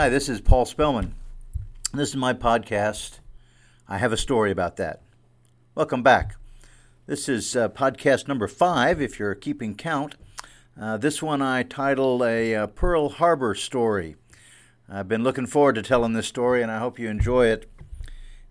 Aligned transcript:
Hi, 0.00 0.08
this 0.08 0.30
is 0.30 0.40
Paul 0.40 0.64
Spellman. 0.64 1.14
This 1.92 2.08
is 2.08 2.16
my 2.16 2.32
podcast. 2.32 3.18
I 3.86 3.98
have 3.98 4.14
a 4.14 4.16
story 4.16 4.50
about 4.50 4.78
that. 4.78 5.02
Welcome 5.74 6.02
back. 6.02 6.36
This 7.04 7.28
is 7.28 7.54
uh, 7.54 7.68
podcast 7.68 8.26
number 8.26 8.48
five, 8.48 9.02
if 9.02 9.18
you're 9.18 9.34
keeping 9.34 9.74
count. 9.74 10.14
Uh, 10.80 10.96
this 10.96 11.22
one 11.22 11.42
I 11.42 11.64
titled 11.64 12.22
a 12.22 12.54
uh, 12.54 12.66
Pearl 12.68 13.10
Harbor 13.10 13.54
story. 13.54 14.16
I've 14.88 15.06
been 15.06 15.22
looking 15.22 15.44
forward 15.44 15.74
to 15.74 15.82
telling 15.82 16.14
this 16.14 16.26
story, 16.26 16.62
and 16.62 16.72
I 16.72 16.78
hope 16.78 16.98
you 16.98 17.10
enjoy 17.10 17.48
it. 17.48 17.70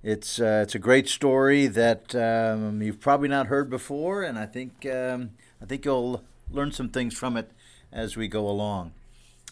It's 0.04 0.40
uh, 0.40 0.62
it's 0.62 0.76
a 0.76 0.80
great 0.80 1.10
story 1.10 1.66
that 1.66 2.14
um, 2.14 2.80
you've 2.80 3.00
probably 3.00 3.28
not 3.28 3.48
heard 3.48 3.72
before, 3.72 4.22
and 4.22 4.38
I 4.38 4.46
think 4.46 4.86
um, 4.86 5.32
I 5.60 5.66
think 5.66 5.84
you'll 5.84 6.24
learn 6.52 6.72
some 6.72 6.90
things 6.90 7.18
from 7.18 7.36
it 7.36 7.50
as 7.92 8.16
we 8.16 8.28
go 8.28 8.48
along. 8.48 8.92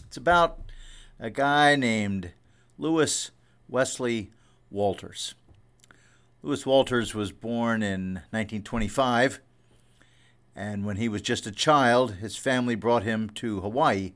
It's 0.06 0.16
about 0.16 0.60
a 1.20 1.30
guy 1.30 1.74
named 1.74 2.32
Lewis 2.76 3.32
Wesley 3.68 4.30
Walters. 4.70 5.34
Lewis 6.42 6.64
Walters 6.64 7.14
was 7.14 7.32
born 7.32 7.82
in 7.82 8.14
1925, 8.30 9.40
and 10.54 10.86
when 10.86 10.96
he 10.96 11.08
was 11.08 11.22
just 11.22 11.46
a 11.46 11.52
child, 11.52 12.16
his 12.16 12.36
family 12.36 12.76
brought 12.76 13.02
him 13.02 13.28
to 13.30 13.60
Hawaii, 13.60 14.12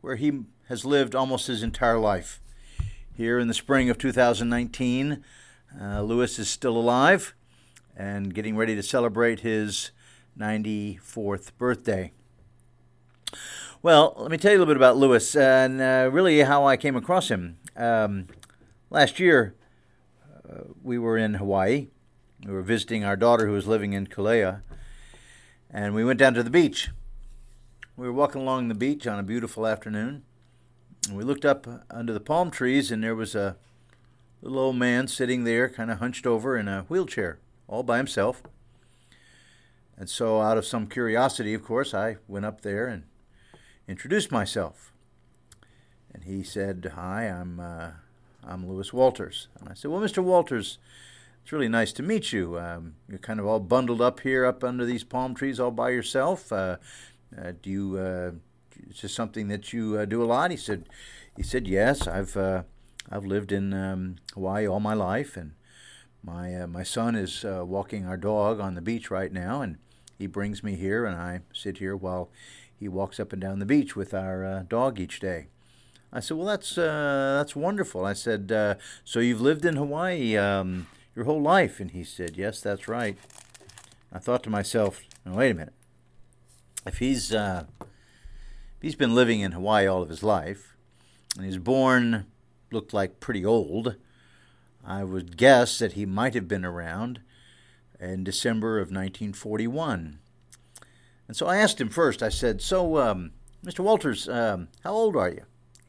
where 0.00 0.16
he 0.16 0.44
has 0.68 0.84
lived 0.84 1.14
almost 1.14 1.48
his 1.48 1.62
entire 1.62 1.98
life. 1.98 2.40
Here 3.12 3.40
in 3.40 3.48
the 3.48 3.54
spring 3.54 3.90
of 3.90 3.98
2019, 3.98 5.24
uh, 5.80 6.02
Lewis 6.02 6.38
is 6.38 6.48
still 6.48 6.76
alive 6.76 7.34
and 7.96 8.32
getting 8.32 8.56
ready 8.56 8.76
to 8.76 8.82
celebrate 8.82 9.40
his 9.40 9.90
94th 10.38 11.50
birthday. 11.58 12.12
Well, 13.80 14.14
let 14.16 14.32
me 14.32 14.38
tell 14.38 14.50
you 14.50 14.58
a 14.58 14.58
little 14.58 14.74
bit 14.74 14.76
about 14.76 14.96
Lewis 14.96 15.36
and 15.36 15.80
uh, 15.80 16.10
really 16.10 16.40
how 16.40 16.66
I 16.66 16.76
came 16.76 16.96
across 16.96 17.28
him. 17.28 17.58
Um, 17.76 18.26
last 18.90 19.20
year, 19.20 19.54
uh, 20.34 20.62
we 20.82 20.98
were 20.98 21.16
in 21.16 21.34
Hawaii. 21.34 21.86
We 22.44 22.52
were 22.52 22.62
visiting 22.62 23.04
our 23.04 23.14
daughter 23.14 23.46
who 23.46 23.52
was 23.52 23.68
living 23.68 23.92
in 23.92 24.08
Kailua, 24.08 24.62
and 25.70 25.94
we 25.94 26.04
went 26.04 26.18
down 26.18 26.34
to 26.34 26.42
the 26.42 26.50
beach. 26.50 26.88
We 27.96 28.08
were 28.08 28.12
walking 28.12 28.40
along 28.40 28.66
the 28.66 28.74
beach 28.74 29.06
on 29.06 29.20
a 29.20 29.22
beautiful 29.22 29.64
afternoon, 29.64 30.24
and 31.06 31.16
we 31.16 31.22
looked 31.22 31.44
up 31.44 31.68
under 31.88 32.12
the 32.12 32.18
palm 32.18 32.50
trees, 32.50 32.90
and 32.90 33.04
there 33.04 33.14
was 33.14 33.36
a 33.36 33.58
little 34.42 34.58
old 34.58 34.76
man 34.76 35.06
sitting 35.06 35.44
there, 35.44 35.68
kind 35.68 35.92
of 35.92 36.00
hunched 36.00 36.26
over 36.26 36.56
in 36.56 36.66
a 36.66 36.82
wheelchair, 36.88 37.38
all 37.68 37.84
by 37.84 37.98
himself. 37.98 38.42
And 39.96 40.10
so, 40.10 40.40
out 40.40 40.58
of 40.58 40.66
some 40.66 40.88
curiosity, 40.88 41.54
of 41.54 41.62
course, 41.62 41.94
I 41.94 42.16
went 42.26 42.44
up 42.44 42.62
there 42.62 42.88
and 42.88 43.04
introduced 43.88 44.30
myself. 44.30 44.92
And 46.12 46.24
he 46.24 46.42
said, 46.42 46.92
Hi, 46.94 47.24
I'm, 47.24 47.58
uh, 47.58 47.90
I'm 48.46 48.68
Lewis 48.68 48.92
Walters. 48.92 49.48
And 49.58 49.68
I 49.68 49.74
said, 49.74 49.90
Well, 49.90 50.00
Mr. 50.00 50.22
Walters, 50.22 50.78
it's 51.42 51.52
really 51.52 51.68
nice 51.68 51.92
to 51.94 52.02
meet 52.02 52.32
you. 52.32 52.58
Um, 52.58 52.94
you're 53.08 53.18
kind 53.18 53.40
of 53.40 53.46
all 53.46 53.60
bundled 53.60 54.02
up 54.02 54.20
here, 54.20 54.44
up 54.44 54.62
under 54.62 54.84
these 54.84 55.04
palm 55.04 55.34
trees, 55.34 55.58
all 55.58 55.70
by 55.70 55.90
yourself. 55.90 56.52
Uh, 56.52 56.76
uh, 57.36 57.52
do 57.62 57.70
you, 57.70 57.98
uh, 57.98 58.32
is 58.90 59.00
this 59.00 59.14
something 59.14 59.48
that 59.48 59.72
you 59.72 59.96
uh, 59.96 60.04
do 60.04 60.22
a 60.22 60.26
lot? 60.26 60.50
He 60.50 60.56
said, 60.56 60.84
he 61.36 61.42
said, 61.42 61.66
Yes, 61.66 62.06
I've, 62.06 62.36
uh, 62.36 62.64
I've 63.10 63.24
lived 63.24 63.52
in 63.52 63.72
um, 63.72 64.16
Hawaii 64.34 64.68
all 64.68 64.80
my 64.80 64.94
life, 64.94 65.36
and 65.36 65.52
my, 66.22 66.66
my 66.66 66.82
son 66.82 67.14
is 67.14 67.44
walking 67.44 68.06
our 68.06 68.16
dog 68.18 68.60
on 68.60 68.74
the 68.74 68.82
beach 68.82 69.10
right 69.10 69.32
now, 69.32 69.62
and 69.62 69.78
he 70.18 70.26
brings 70.26 70.62
me 70.62 70.74
here, 70.74 71.06
and 71.06 71.16
I 71.16 71.40
sit 71.54 71.78
here 71.78 71.96
while 71.96 72.28
he 72.78 72.88
walks 72.88 73.18
up 73.18 73.32
and 73.32 73.42
down 73.42 73.58
the 73.58 73.66
beach 73.66 73.96
with 73.96 74.14
our 74.14 74.44
uh, 74.44 74.62
dog 74.68 75.00
each 75.00 75.20
day. 75.20 75.48
I 76.12 76.20
said, 76.20 76.36
"Well, 76.36 76.46
that's 76.46 76.78
uh, 76.78 77.36
that's 77.38 77.56
wonderful." 77.56 78.04
I 78.04 78.12
said, 78.12 78.50
uh, 78.52 78.76
"So 79.04 79.20
you've 79.20 79.40
lived 79.40 79.64
in 79.64 79.76
Hawaii 79.76 80.36
um, 80.36 80.86
your 81.14 81.24
whole 81.24 81.42
life?" 81.42 81.80
And 81.80 81.90
he 81.90 82.04
said, 82.04 82.36
"Yes, 82.36 82.60
that's 82.60 82.88
right." 82.88 83.18
I 84.12 84.18
thought 84.18 84.42
to 84.44 84.50
myself, 84.50 85.02
"Wait 85.26 85.50
a 85.50 85.54
minute. 85.54 85.74
If 86.86 86.98
he's 86.98 87.34
uh, 87.34 87.64
if 87.80 88.82
he's 88.82 88.94
been 88.94 89.14
living 89.14 89.40
in 89.40 89.52
Hawaii 89.52 89.86
all 89.86 90.02
of 90.02 90.08
his 90.08 90.22
life, 90.22 90.76
and 91.36 91.44
he's 91.44 91.58
born 91.58 92.26
looked 92.70 92.94
like 92.94 93.20
pretty 93.20 93.44
old, 93.44 93.96
I 94.84 95.04
would 95.04 95.36
guess 95.36 95.78
that 95.78 95.92
he 95.92 96.06
might 96.06 96.34
have 96.34 96.48
been 96.48 96.64
around 96.64 97.20
in 98.00 98.24
December 98.24 98.78
of 98.78 98.86
1941." 98.88 100.20
And 101.28 101.36
so 101.36 101.46
I 101.46 101.58
asked 101.58 101.80
him 101.80 101.90
first, 101.90 102.22
I 102.22 102.30
said, 102.30 102.62
So, 102.62 102.96
um, 102.98 103.32
Mr. 103.64 103.80
Walters, 103.80 104.28
um, 104.28 104.68
how 104.82 104.92
old 104.92 105.14
are 105.14 105.28
you? 105.28 105.42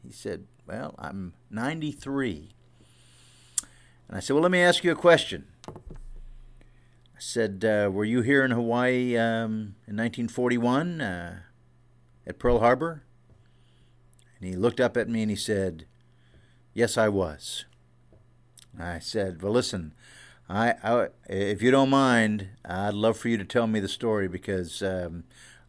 He 0.06 0.12
said, 0.12 0.46
Well, 0.66 0.94
I'm 0.98 1.32
93. 1.50 2.50
And 4.08 4.16
I 4.16 4.20
said, 4.20 4.34
Well, 4.34 4.42
let 4.42 4.52
me 4.52 4.60
ask 4.60 4.84
you 4.84 4.92
a 4.92 4.96
question. 4.96 5.46
I 5.66 7.18
said, 7.18 7.64
uh, 7.64 7.90
Were 7.90 8.04
you 8.04 8.20
here 8.20 8.44
in 8.44 8.50
Hawaii 8.50 9.16
um, 9.16 9.76
in 9.88 9.96
1941 9.96 11.00
uh, 11.00 11.38
at 12.26 12.38
Pearl 12.38 12.58
Harbor? 12.58 13.02
And 14.38 14.48
he 14.48 14.56
looked 14.56 14.80
up 14.80 14.96
at 14.96 15.08
me 15.08 15.22
and 15.22 15.30
he 15.30 15.36
said, 15.36 15.86
Yes, 16.74 16.98
I 16.98 17.08
was. 17.08 17.64
I 18.78 18.98
said, 18.98 19.42
Well, 19.42 19.52
listen, 19.52 19.94
I, 20.50 20.74
I, 20.82 21.08
if 21.28 21.62
you 21.62 21.70
don't 21.70 21.90
mind, 21.90 22.48
I'd 22.64 22.94
love 22.94 23.16
for 23.16 23.28
you 23.28 23.36
to 23.36 23.44
tell 23.44 23.68
me 23.68 23.78
the 23.78 23.86
story 23.86 24.26
because 24.26 24.82
um, 24.82 25.22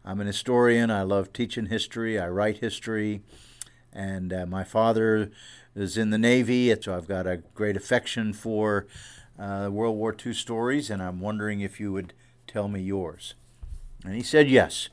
I'm 0.04 0.20
an 0.20 0.26
historian. 0.26 0.90
I 0.90 1.02
love 1.02 1.32
teaching 1.32 1.66
history. 1.66 2.18
I 2.18 2.28
write 2.28 2.58
history, 2.58 3.20
and 3.92 4.32
uh, 4.32 4.44
my 4.44 4.64
father 4.64 5.30
is 5.76 5.96
in 5.96 6.10
the 6.10 6.18
Navy, 6.18 6.74
so 6.80 6.96
I've 6.96 7.06
got 7.06 7.28
a 7.28 7.36
great 7.54 7.76
affection 7.76 8.32
for 8.32 8.88
uh, 9.38 9.68
World 9.70 9.96
War 9.96 10.16
II 10.26 10.34
stories, 10.34 10.90
and 10.90 11.00
I'm 11.00 11.20
wondering 11.20 11.60
if 11.60 11.78
you 11.78 11.92
would 11.92 12.12
tell 12.48 12.66
me 12.66 12.80
yours. 12.80 13.34
And 14.04 14.16
he 14.16 14.22
said 14.22 14.50
yes, 14.50 14.88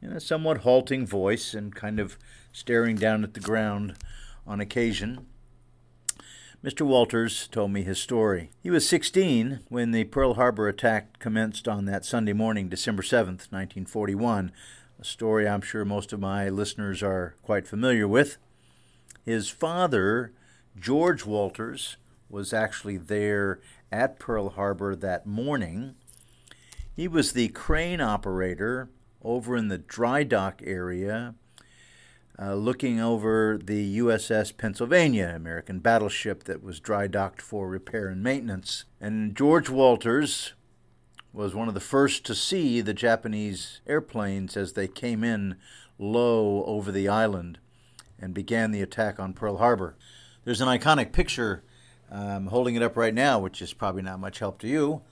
in 0.00 0.12
a 0.12 0.20
somewhat 0.20 0.58
halting 0.58 1.06
voice 1.06 1.52
and 1.52 1.74
kind 1.74 2.00
of 2.00 2.16
staring 2.52 2.96
down 2.96 3.22
at 3.22 3.34
the 3.34 3.40
ground 3.40 3.96
on 4.46 4.62
occasion. 4.62 5.26
Mr. 6.62 6.82
Walters 6.82 7.48
told 7.48 7.72
me 7.72 7.82
his 7.82 7.98
story. 7.98 8.50
He 8.62 8.68
was 8.68 8.86
16 8.86 9.60
when 9.70 9.92
the 9.92 10.04
Pearl 10.04 10.34
Harbor 10.34 10.68
attack 10.68 11.18
commenced 11.18 11.66
on 11.66 11.86
that 11.86 12.04
Sunday 12.04 12.34
morning, 12.34 12.68
December 12.68 13.02
7th, 13.02 13.48
1941, 13.50 14.52
a 15.00 15.04
story 15.04 15.48
I'm 15.48 15.62
sure 15.62 15.86
most 15.86 16.12
of 16.12 16.20
my 16.20 16.50
listeners 16.50 17.02
are 17.02 17.34
quite 17.42 17.66
familiar 17.66 18.06
with. 18.06 18.36
His 19.24 19.48
father, 19.48 20.32
George 20.78 21.24
Walters, 21.24 21.96
was 22.28 22.52
actually 22.52 22.98
there 22.98 23.60
at 23.90 24.18
Pearl 24.18 24.50
Harbor 24.50 24.94
that 24.94 25.26
morning. 25.26 25.94
He 26.94 27.08
was 27.08 27.32
the 27.32 27.48
crane 27.48 28.02
operator 28.02 28.90
over 29.22 29.56
in 29.56 29.68
the 29.68 29.78
dry 29.78 30.24
dock 30.24 30.60
area 30.62 31.36
uh, 32.40 32.54
looking 32.54 33.00
over 33.00 33.58
the 33.62 33.98
USS 33.98 34.56
Pennsylvania, 34.56 35.32
American 35.34 35.78
battleship 35.80 36.44
that 36.44 36.62
was 36.62 36.80
dry 36.80 37.06
docked 37.06 37.42
for 37.42 37.68
repair 37.68 38.08
and 38.08 38.22
maintenance. 38.22 38.84
And 39.00 39.36
George 39.36 39.68
Walters 39.68 40.54
was 41.32 41.54
one 41.54 41.68
of 41.68 41.74
the 41.74 41.80
first 41.80 42.24
to 42.26 42.34
see 42.34 42.80
the 42.80 42.94
Japanese 42.94 43.80
airplanes 43.86 44.56
as 44.56 44.72
they 44.72 44.88
came 44.88 45.22
in 45.22 45.56
low 45.98 46.64
over 46.64 46.90
the 46.90 47.08
island 47.08 47.58
and 48.18 48.32
began 48.32 48.70
the 48.70 48.82
attack 48.82 49.20
on 49.20 49.34
Pearl 49.34 49.58
Harbor. 49.58 49.96
There's 50.44 50.60
an 50.60 50.68
iconic 50.68 51.12
picture. 51.12 51.62
I'm 52.10 52.46
holding 52.46 52.74
it 52.74 52.82
up 52.82 52.96
right 52.96 53.14
now, 53.14 53.38
which 53.38 53.60
is 53.60 53.74
probably 53.74 54.02
not 54.02 54.18
much 54.18 54.38
help 54.38 54.58
to 54.60 54.68
you 54.68 55.02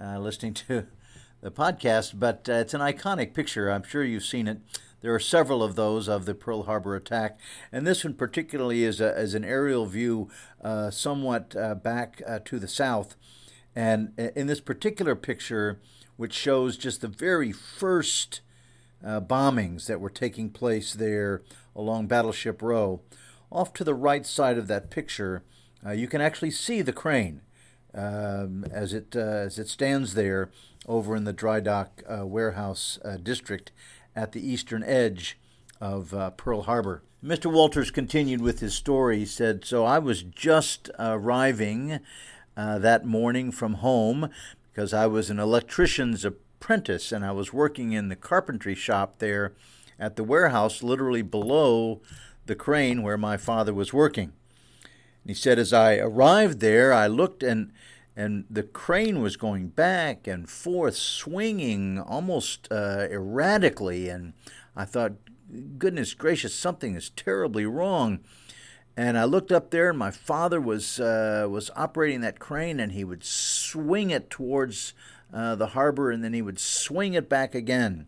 uh, 0.00 0.18
listening 0.18 0.54
to 0.54 0.86
the 1.40 1.50
podcast, 1.50 2.18
but 2.18 2.48
uh, 2.48 2.54
it's 2.54 2.74
an 2.74 2.80
iconic 2.80 3.32
picture. 3.34 3.70
I'm 3.70 3.84
sure 3.84 4.02
you've 4.02 4.24
seen 4.24 4.48
it. 4.48 4.58
There 5.04 5.14
are 5.14 5.20
several 5.20 5.62
of 5.62 5.74
those 5.74 6.08
of 6.08 6.24
the 6.24 6.34
Pearl 6.34 6.62
Harbor 6.62 6.96
attack, 6.96 7.38
and 7.70 7.86
this 7.86 8.04
one 8.04 8.14
particularly 8.14 8.84
is, 8.84 9.02
a, 9.02 9.14
is 9.20 9.34
an 9.34 9.44
aerial 9.44 9.84
view 9.84 10.30
uh, 10.62 10.90
somewhat 10.90 11.54
uh, 11.54 11.74
back 11.74 12.22
uh, 12.26 12.38
to 12.46 12.58
the 12.58 12.66
south. 12.66 13.14
And 13.76 14.18
in 14.18 14.46
this 14.46 14.62
particular 14.62 15.14
picture, 15.14 15.78
which 16.16 16.32
shows 16.32 16.78
just 16.78 17.02
the 17.02 17.08
very 17.08 17.52
first 17.52 18.40
uh, 19.04 19.20
bombings 19.20 19.88
that 19.88 20.00
were 20.00 20.08
taking 20.08 20.48
place 20.48 20.94
there 20.94 21.42
along 21.76 22.06
Battleship 22.06 22.62
Row, 22.62 23.02
off 23.52 23.74
to 23.74 23.84
the 23.84 23.92
right 23.92 24.24
side 24.24 24.56
of 24.56 24.68
that 24.68 24.90
picture, 24.90 25.44
uh, 25.84 25.90
you 25.90 26.08
can 26.08 26.22
actually 26.22 26.50
see 26.50 26.80
the 26.80 26.94
crane. 26.94 27.42
Um, 27.92 28.64
as 28.72 28.92
it 28.92 29.14
uh, 29.14 29.20
as 29.20 29.56
it 29.56 29.68
stands 29.68 30.14
there 30.14 30.50
over 30.88 31.14
in 31.14 31.22
the 31.22 31.32
dry 31.32 31.60
dock 31.60 32.02
warehouse 32.08 32.98
district 33.22 33.70
at 34.16 34.32
the 34.32 34.46
eastern 34.46 34.82
edge 34.82 35.38
of 35.80 36.14
uh, 36.14 36.30
Pearl 36.30 36.62
Harbor. 36.62 37.02
Mr. 37.24 37.50
Walters 37.50 37.90
continued 37.90 38.42
with 38.42 38.60
his 38.60 38.74
story. 38.74 39.20
He 39.20 39.26
said, 39.26 39.64
So 39.64 39.84
I 39.84 39.98
was 39.98 40.22
just 40.22 40.90
arriving 40.98 42.00
uh, 42.56 42.78
that 42.78 43.06
morning 43.06 43.50
from 43.50 43.74
home 43.74 44.28
because 44.70 44.92
I 44.92 45.06
was 45.06 45.30
an 45.30 45.38
electrician's 45.38 46.24
apprentice 46.24 47.12
and 47.12 47.24
I 47.24 47.32
was 47.32 47.52
working 47.52 47.92
in 47.92 48.08
the 48.08 48.16
carpentry 48.16 48.74
shop 48.74 49.18
there 49.18 49.52
at 49.98 50.16
the 50.16 50.24
warehouse, 50.24 50.82
literally 50.82 51.22
below 51.22 52.00
the 52.46 52.54
crane 52.54 53.02
where 53.02 53.16
my 53.16 53.36
father 53.36 53.72
was 53.72 53.92
working. 53.92 54.32
And 55.22 55.30
he 55.30 55.34
said, 55.34 55.58
as 55.58 55.72
I 55.72 55.96
arrived 55.96 56.60
there, 56.60 56.92
I 56.92 57.06
looked 57.06 57.42
and 57.42 57.72
and 58.16 58.44
the 58.48 58.62
crane 58.62 59.20
was 59.20 59.36
going 59.36 59.68
back 59.68 60.26
and 60.26 60.48
forth, 60.48 60.96
swinging 60.96 61.98
almost 61.98 62.68
uh, 62.70 63.06
erratically. 63.10 64.08
And 64.08 64.34
I 64.76 64.84
thought, 64.84 65.12
goodness 65.78 66.14
gracious, 66.14 66.54
something 66.54 66.94
is 66.94 67.10
terribly 67.10 67.66
wrong. 67.66 68.20
And 68.96 69.18
I 69.18 69.24
looked 69.24 69.50
up 69.50 69.70
there, 69.70 69.90
and 69.90 69.98
my 69.98 70.12
father 70.12 70.60
was 70.60 71.00
uh, 71.00 71.48
was 71.50 71.70
operating 71.74 72.20
that 72.20 72.38
crane, 72.38 72.78
and 72.78 72.92
he 72.92 73.02
would 73.02 73.24
swing 73.24 74.10
it 74.10 74.30
towards 74.30 74.94
uh, 75.32 75.56
the 75.56 75.68
harbor, 75.68 76.12
and 76.12 76.22
then 76.22 76.32
he 76.32 76.42
would 76.42 76.60
swing 76.60 77.14
it 77.14 77.28
back 77.28 77.56
again. 77.56 78.06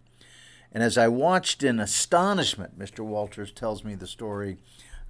And 0.71 0.85
as 0.85 0.97
I 0.97 1.09
watched 1.09 1.65
in 1.65 1.81
astonishment, 1.81 2.79
Mr. 2.79 3.01
Walters 3.01 3.51
tells 3.51 3.83
me 3.83 3.97
the 3.97 4.07
story. 4.07 4.59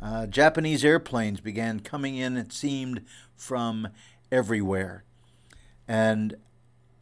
Uh, 0.01 0.27
Japanese 0.27 0.85
airplanes 0.85 1.41
began 1.41 1.81
coming 1.81 2.17
in, 2.17 2.37
it 2.37 2.53
seemed, 2.53 3.03
from 3.35 3.89
everywhere. 4.31 5.05
And 5.89 6.37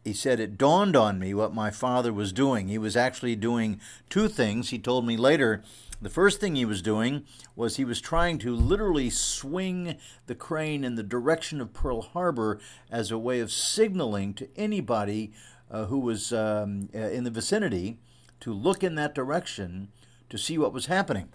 he 0.05 0.13
said, 0.13 0.41
It 0.41 0.59
dawned 0.59 0.97
on 0.97 1.19
me 1.19 1.35
what 1.35 1.55
my 1.55 1.71
father 1.71 2.13
was 2.13 2.33
doing. 2.33 2.69
He 2.69 2.79
was 2.79 2.97
actually 2.97 3.37
doing 3.37 3.81
two 4.11 4.29
things. 4.29 4.71
He 4.71 4.79
told 4.79 5.07
me 5.07 5.17
later 5.17 5.63
the 6.03 6.11
first 6.11 6.39
thing 6.39 6.55
he 6.55 6.67
was 6.67 6.83
doing 6.83 7.25
was 7.57 7.77
he 7.77 7.85
was 7.85 8.01
trying 8.01 8.39
to 8.39 8.55
literally 8.55 9.09
swing 9.09 9.97
the 10.27 10.35
crane 10.35 10.85
in 10.85 10.97
the 10.97 11.03
direction 11.03 11.61
of 11.61 11.73
Pearl 11.73 12.03
Harbor 12.03 12.61
as 12.91 13.11
a 13.11 13.19
way 13.19 13.41
of 13.41 13.51
signaling 13.51 14.35
to 14.35 14.49
anybody 14.55 15.33
uh, 15.71 15.87
who 15.87 15.99
was 15.99 16.33
um, 16.33 16.91
uh, 16.95 16.99
in 16.99 17.25
the 17.25 17.31
vicinity 17.31 17.97
to 18.41 18.53
look 18.53 18.85
in 18.85 18.97
that 18.97 19.15
direction 19.15 19.89
to 20.29 20.37
see 20.37 20.59
what 20.59 20.75
was 20.75 20.87
happening. 20.87 21.31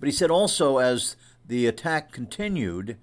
But 0.00 0.08
he 0.08 0.12
said 0.12 0.30
also, 0.30 0.78
as 0.78 1.14
the 1.46 1.66
attack 1.66 2.10
continued, 2.10 2.96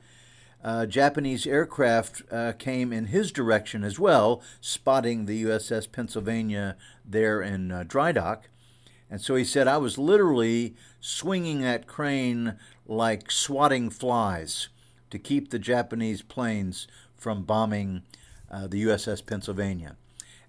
uh, 0.63 0.85
Japanese 0.85 1.45
aircraft 1.45 2.23
uh, 2.31 2.53
came 2.53 2.91
in 2.91 3.05
his 3.05 3.31
direction 3.31 3.83
as 3.83 3.99
well, 3.99 4.41
spotting 4.59 5.25
the 5.25 5.43
USS 5.43 5.91
Pennsylvania 5.91 6.75
there 7.05 7.41
in 7.41 7.71
uh, 7.71 7.83
dry 7.87 8.11
dock. 8.11 8.49
And 9.09 9.21
so 9.21 9.35
he 9.35 9.45
said, 9.45 9.67
I 9.67 9.77
was 9.77 9.97
literally 9.97 10.75
swinging 10.99 11.61
that 11.61 11.87
crane 11.87 12.57
like 12.85 13.31
swatting 13.31 13.89
flies 13.89 14.69
to 15.09 15.19
keep 15.19 15.49
the 15.49 15.59
Japanese 15.59 16.21
planes 16.21 16.87
from 17.15 17.43
bombing 17.43 18.03
uh, 18.51 18.67
the 18.67 18.83
USS 18.83 19.25
Pennsylvania. 19.25 19.95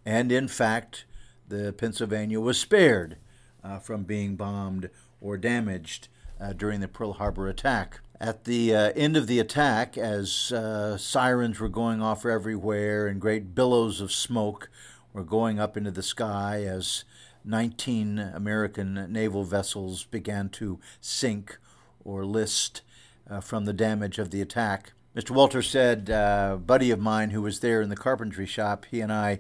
And 0.05 0.33
in 0.33 0.49
fact, 0.49 1.05
the 1.47 1.73
Pennsylvania 1.73 2.41
was 2.41 2.59
spared 2.59 3.17
uh, 3.63 3.79
from 3.79 4.05
being 4.05 4.37
bombed 4.37 4.91
or 5.21 5.37
damaged 5.37 6.09
uh, 6.41 6.53
during 6.53 6.81
the 6.81 6.89
Pearl 6.89 7.15
Harbor 7.15 7.49
attack. 7.49 8.01
At 8.21 8.45
the 8.45 8.75
uh, 8.75 8.93
end 8.97 9.17
of 9.17 9.29
the 9.29 9.39
attack, 9.39 9.97
as 9.97 10.51
uh, 10.51 10.97
sirens 10.99 11.61
were 11.61 11.69
going 11.69 12.03
off 12.03 12.27
everywhere 12.27 13.07
and 13.07 13.21
great 13.21 13.55
billows 13.55 14.01
of 14.01 14.11
smoke 14.11 14.69
were 15.13 15.23
going 15.23 15.61
up 15.61 15.77
into 15.77 15.93
the 15.93 16.03
sky 16.03 16.65
as 16.65 17.05
19 17.45 18.19
American 18.19 19.07
naval 19.13 19.45
vessels 19.45 20.05
began 20.05 20.49
to 20.49 20.81
sink 21.01 21.59
or 22.05 22.25
list 22.25 22.83
uh, 23.31 23.41
from 23.41 23.67
the 23.67 23.73
damage 23.73 24.19
of 24.19 24.33
the 24.33 24.41
attack. 24.41 24.95
Mr. 25.15 25.31
Walter 25.31 25.63
said, 25.63 26.11
uh, 26.11 26.53
a 26.55 26.59
buddy 26.59 26.91
of 26.91 26.99
mine 26.99 27.31
who 27.31 27.43
was 27.43 27.61
there 27.61 27.81
in 27.81 27.89
the 27.89 27.97
carpentry 27.97 28.47
shop, 28.47 28.85
he 28.91 29.01
and 29.01 29.13
I 29.13 29.39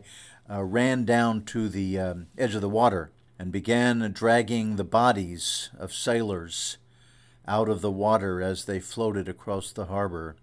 uh, 0.48 0.62
ran 0.62 1.04
down 1.04 1.44
to 1.46 1.68
the 1.68 1.98
um, 1.98 2.26
edge 2.38 2.54
of 2.54 2.60
the 2.60 2.68
water 2.68 3.10
and 3.40 3.50
began 3.50 4.12
dragging 4.12 4.76
the 4.76 4.84
bodies 4.84 5.70
of 5.76 5.92
sailors 5.92 6.78
out 7.48 7.68
of 7.68 7.80
the 7.80 7.90
water 7.90 8.40
as 8.40 8.66
they 8.66 8.78
floated 8.78 9.28
across 9.28 9.72
the 9.72 9.86
harbor. 9.86 10.36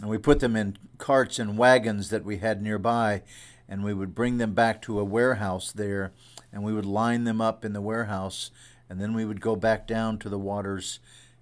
And 0.00 0.10
we 0.10 0.18
put 0.18 0.40
them 0.40 0.56
in 0.56 0.78
carts 0.98 1.38
and 1.38 1.56
wagons 1.56 2.10
that 2.10 2.24
we 2.24 2.38
had 2.38 2.60
nearby 2.60 3.22
and 3.68 3.84
we 3.84 3.94
would 3.94 4.14
bring 4.14 4.38
them 4.38 4.54
back 4.54 4.80
to 4.82 4.98
a 4.98 5.04
warehouse 5.04 5.72
there, 5.72 6.12
and 6.52 6.62
we 6.62 6.72
would 6.72 6.86
line 6.86 7.24
them 7.24 7.40
up 7.40 7.64
in 7.64 7.72
the 7.72 7.80
warehouse, 7.80 8.50
and 8.88 9.00
then 9.00 9.14
we 9.14 9.24
would 9.24 9.40
go 9.40 9.56
back 9.56 9.86
down 9.86 10.18
to 10.18 10.28
the 10.28 10.38
waters 10.38 11.00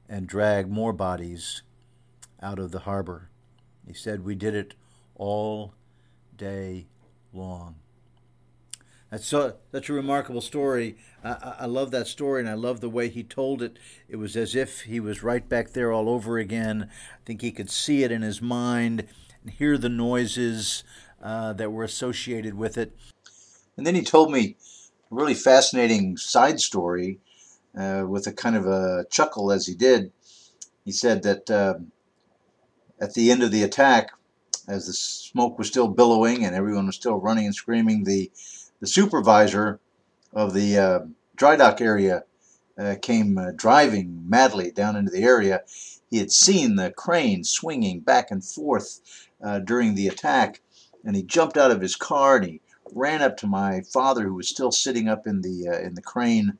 and 0.08 0.26
drag 0.26 0.70
more 0.70 0.92
bodies 0.92 1.62
out 2.42 2.58
of 2.58 2.70
the 2.70 2.80
harbor. 2.80 3.28
He 3.86 3.92
said 3.92 4.24
we 4.24 4.34
did 4.34 4.54
it 4.54 4.74
all 5.14 5.74
day 6.36 6.86
long. 7.32 7.76
That's 9.14 9.28
so 9.28 9.54
that's 9.70 9.88
a 9.88 9.92
remarkable 9.92 10.40
story. 10.40 10.96
I, 11.22 11.54
I, 11.60 11.66
love 11.66 11.92
that 11.92 12.08
story, 12.08 12.40
and 12.40 12.50
I 12.50 12.54
love 12.54 12.80
the 12.80 12.90
way 12.90 13.08
he 13.08 13.22
told 13.22 13.62
it. 13.62 13.78
It 14.08 14.16
was 14.16 14.36
as 14.36 14.56
if 14.56 14.80
he 14.80 14.98
was 14.98 15.22
right 15.22 15.48
back 15.48 15.70
there 15.70 15.92
all 15.92 16.08
over 16.08 16.36
again. 16.36 16.90
I 16.90 17.18
think 17.24 17.40
he 17.40 17.52
could 17.52 17.70
see 17.70 18.02
it 18.02 18.10
in 18.10 18.22
his 18.22 18.42
mind 18.42 19.06
and 19.44 19.52
hear 19.52 19.78
the 19.78 19.88
noises 19.88 20.82
uh, 21.22 21.52
that 21.52 21.70
were 21.70 21.84
associated 21.84 22.54
with 22.54 22.76
it. 22.76 22.96
And 23.76 23.86
then 23.86 23.94
he 23.94 24.02
told 24.02 24.32
me 24.32 24.56
a 25.12 25.14
really 25.14 25.34
fascinating 25.34 26.16
side 26.16 26.58
story 26.58 27.20
uh, 27.78 28.06
with 28.08 28.26
a 28.26 28.32
kind 28.32 28.56
of 28.56 28.66
a 28.66 29.04
chuckle 29.12 29.52
as 29.52 29.68
he 29.68 29.76
did. 29.76 30.10
He 30.84 30.90
said 30.90 31.22
that 31.22 31.48
uh, 31.48 31.74
at 33.00 33.14
the 33.14 33.30
end 33.30 33.44
of 33.44 33.52
the 33.52 33.62
attack, 33.62 34.10
as 34.66 34.88
the 34.88 34.92
smoke 34.92 35.56
was 35.56 35.68
still 35.68 35.86
billowing 35.86 36.44
and 36.44 36.56
everyone 36.56 36.86
was 36.86 36.96
still 36.96 37.20
running 37.20 37.46
and 37.46 37.54
screaming, 37.54 38.02
the 38.02 38.32
the 38.80 38.86
supervisor 38.86 39.80
of 40.32 40.54
the 40.54 40.78
uh, 40.78 41.00
dry 41.36 41.56
dock 41.56 41.80
area 41.80 42.24
uh, 42.78 42.96
came 43.00 43.38
uh, 43.38 43.52
driving 43.54 44.28
madly 44.28 44.70
down 44.70 44.96
into 44.96 45.10
the 45.10 45.22
area. 45.22 45.62
He 46.10 46.18
had 46.18 46.32
seen 46.32 46.76
the 46.76 46.90
crane 46.90 47.44
swinging 47.44 48.00
back 48.00 48.30
and 48.30 48.44
forth 48.44 49.00
uh, 49.42 49.60
during 49.60 49.94
the 49.94 50.08
attack, 50.08 50.60
and 51.04 51.16
he 51.16 51.22
jumped 51.22 51.56
out 51.56 51.70
of 51.70 51.80
his 51.80 51.96
car 51.96 52.36
and 52.36 52.44
he 52.46 52.60
ran 52.92 53.22
up 53.22 53.36
to 53.38 53.46
my 53.46 53.80
father, 53.80 54.24
who 54.24 54.34
was 54.34 54.48
still 54.48 54.70
sitting 54.70 55.08
up 55.08 55.26
in 55.26 55.40
the 55.40 55.68
uh, 55.68 55.78
in 55.78 55.94
the 55.94 56.02
crane, 56.02 56.58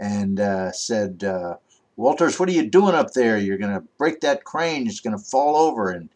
and 0.00 0.40
uh, 0.40 0.72
said, 0.72 1.22
uh, 1.24 1.56
"Walters, 1.96 2.38
what 2.38 2.48
are 2.48 2.52
you 2.52 2.68
doing 2.68 2.94
up 2.94 3.12
there? 3.12 3.38
You're 3.38 3.58
going 3.58 3.74
to 3.74 3.86
break 3.98 4.20
that 4.20 4.44
crane. 4.44 4.86
It's 4.86 5.00
going 5.00 5.16
to 5.16 5.24
fall 5.24 5.56
over." 5.56 5.90
And 5.90 6.08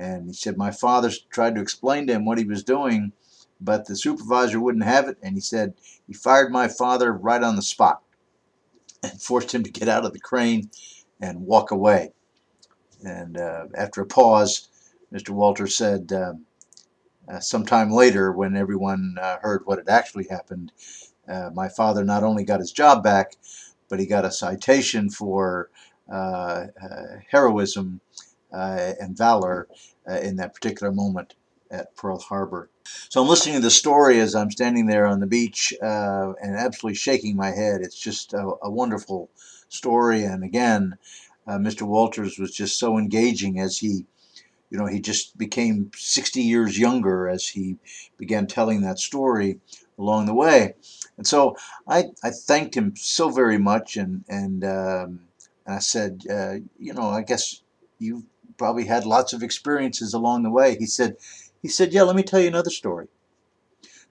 and 0.00 0.28
he 0.28 0.32
said, 0.32 0.56
my 0.56 0.70
father 0.70 1.10
tried 1.28 1.54
to 1.54 1.60
explain 1.60 2.06
to 2.06 2.14
him 2.14 2.24
what 2.24 2.38
he 2.38 2.44
was 2.44 2.64
doing, 2.64 3.12
but 3.60 3.86
the 3.86 3.96
supervisor 3.96 4.60
wouldn't 4.60 4.84
have 4.84 5.08
it, 5.08 5.18
and 5.22 5.34
he 5.34 5.40
said 5.40 5.74
he 6.06 6.12
fired 6.12 6.52
my 6.52 6.68
father 6.68 7.12
right 7.12 7.42
on 7.42 7.56
the 7.56 7.62
spot 7.62 8.02
and 9.02 9.20
forced 9.22 9.54
him 9.54 9.62
to 9.62 9.70
get 9.70 9.88
out 9.88 10.04
of 10.04 10.12
the 10.12 10.20
crane 10.20 10.70
and 11.20 11.46
walk 11.46 11.70
away. 11.70 12.12
And 13.04 13.38
uh, 13.38 13.66
after 13.74 14.02
a 14.02 14.06
pause, 14.06 14.68
Mr. 15.12 15.30
Walters 15.30 15.76
said. 15.76 16.12
Um, 16.12 16.46
uh, 17.30 17.38
sometime 17.38 17.90
later, 17.90 18.32
when 18.32 18.56
everyone 18.56 19.16
uh, 19.20 19.38
heard 19.40 19.62
what 19.64 19.78
had 19.78 19.88
actually 19.88 20.26
happened, 20.28 20.72
uh, 21.28 21.50
my 21.54 21.68
father 21.68 22.04
not 22.04 22.24
only 22.24 22.44
got 22.44 22.60
his 22.60 22.72
job 22.72 23.04
back, 23.04 23.36
but 23.88 24.00
he 24.00 24.06
got 24.06 24.24
a 24.24 24.32
citation 24.32 25.08
for 25.10 25.70
uh, 26.12 26.66
uh, 26.82 27.04
heroism 27.30 28.00
and 28.52 29.16
valor 29.16 29.68
in 30.22 30.36
that 30.36 30.54
particular 30.54 30.90
moment 30.90 31.34
at 31.70 31.94
Pearl 31.94 32.18
Harbor. 32.18 32.68
So 33.08 33.22
I'm 33.22 33.28
listening 33.28 33.56
to 33.56 33.60
the 33.60 33.70
story 33.70 34.20
as 34.20 34.34
I'm 34.34 34.50
standing 34.50 34.86
there 34.86 35.06
on 35.06 35.20
the 35.20 35.26
beach 35.26 35.72
uh, 35.82 36.32
and 36.42 36.56
absolutely 36.56 36.96
shaking 36.96 37.36
my 37.36 37.50
head. 37.50 37.80
It's 37.82 37.98
just 37.98 38.32
a, 38.34 38.52
a 38.62 38.70
wonderful 38.70 39.30
story. 39.68 40.24
And 40.24 40.44
again, 40.44 40.96
uh, 41.46 41.58
Mr. 41.58 41.82
Walters 41.86 42.38
was 42.38 42.52
just 42.52 42.78
so 42.78 42.98
engaging 42.98 43.58
as 43.60 43.78
he 43.78 44.06
you 44.70 44.78
know, 44.78 44.86
he 44.86 45.00
just 45.00 45.36
became 45.36 45.90
60 45.96 46.42
years 46.42 46.78
younger 46.78 47.28
as 47.28 47.48
he 47.48 47.76
began 48.16 48.46
telling 48.46 48.82
that 48.82 48.98
story 48.98 49.60
along 49.98 50.26
the 50.26 50.34
way. 50.34 50.74
And 51.16 51.26
so 51.26 51.56
I, 51.88 52.06
I 52.22 52.30
thanked 52.30 52.76
him 52.76 52.94
so 52.96 53.30
very 53.30 53.58
much, 53.58 53.96
and 53.96 54.24
and, 54.28 54.64
um, 54.64 55.20
and 55.66 55.76
I 55.76 55.78
said, 55.80 56.22
uh, 56.30 56.54
you 56.78 56.94
know, 56.94 57.08
I 57.10 57.22
guess 57.22 57.62
you've 57.98 58.24
probably 58.56 58.84
had 58.86 59.04
lots 59.06 59.32
of 59.32 59.42
experiences 59.42 60.14
along 60.14 60.42
the 60.44 60.50
way. 60.50 60.76
He 60.78 60.86
said, 60.86 61.16
he 61.62 61.68
said, 61.68 61.92
yeah, 61.92 62.02
let 62.02 62.16
me 62.16 62.22
tell 62.22 62.40
you 62.40 62.48
another 62.48 62.70
story. 62.70 63.08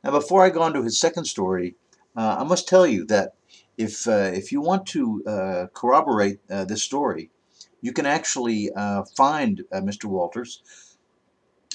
Now, 0.03 0.11
before 0.11 0.43
I 0.43 0.49
go 0.49 0.61
on 0.61 0.73
to 0.73 0.83
his 0.83 0.99
second 0.99 1.25
story, 1.25 1.75
uh, 2.15 2.37
I 2.39 2.43
must 2.43 2.67
tell 2.67 2.87
you 2.87 3.05
that 3.05 3.33
if 3.77 4.07
uh, 4.07 4.31
if 4.33 4.51
you 4.51 4.61
want 4.61 4.85
to 4.87 5.23
uh, 5.25 5.65
corroborate 5.73 6.39
uh, 6.49 6.65
this 6.65 6.83
story, 6.83 7.31
you 7.81 7.93
can 7.93 8.05
actually 8.05 8.71
uh, 8.75 9.03
find 9.15 9.63
Mr. 9.73 10.05
Walters. 10.05 10.61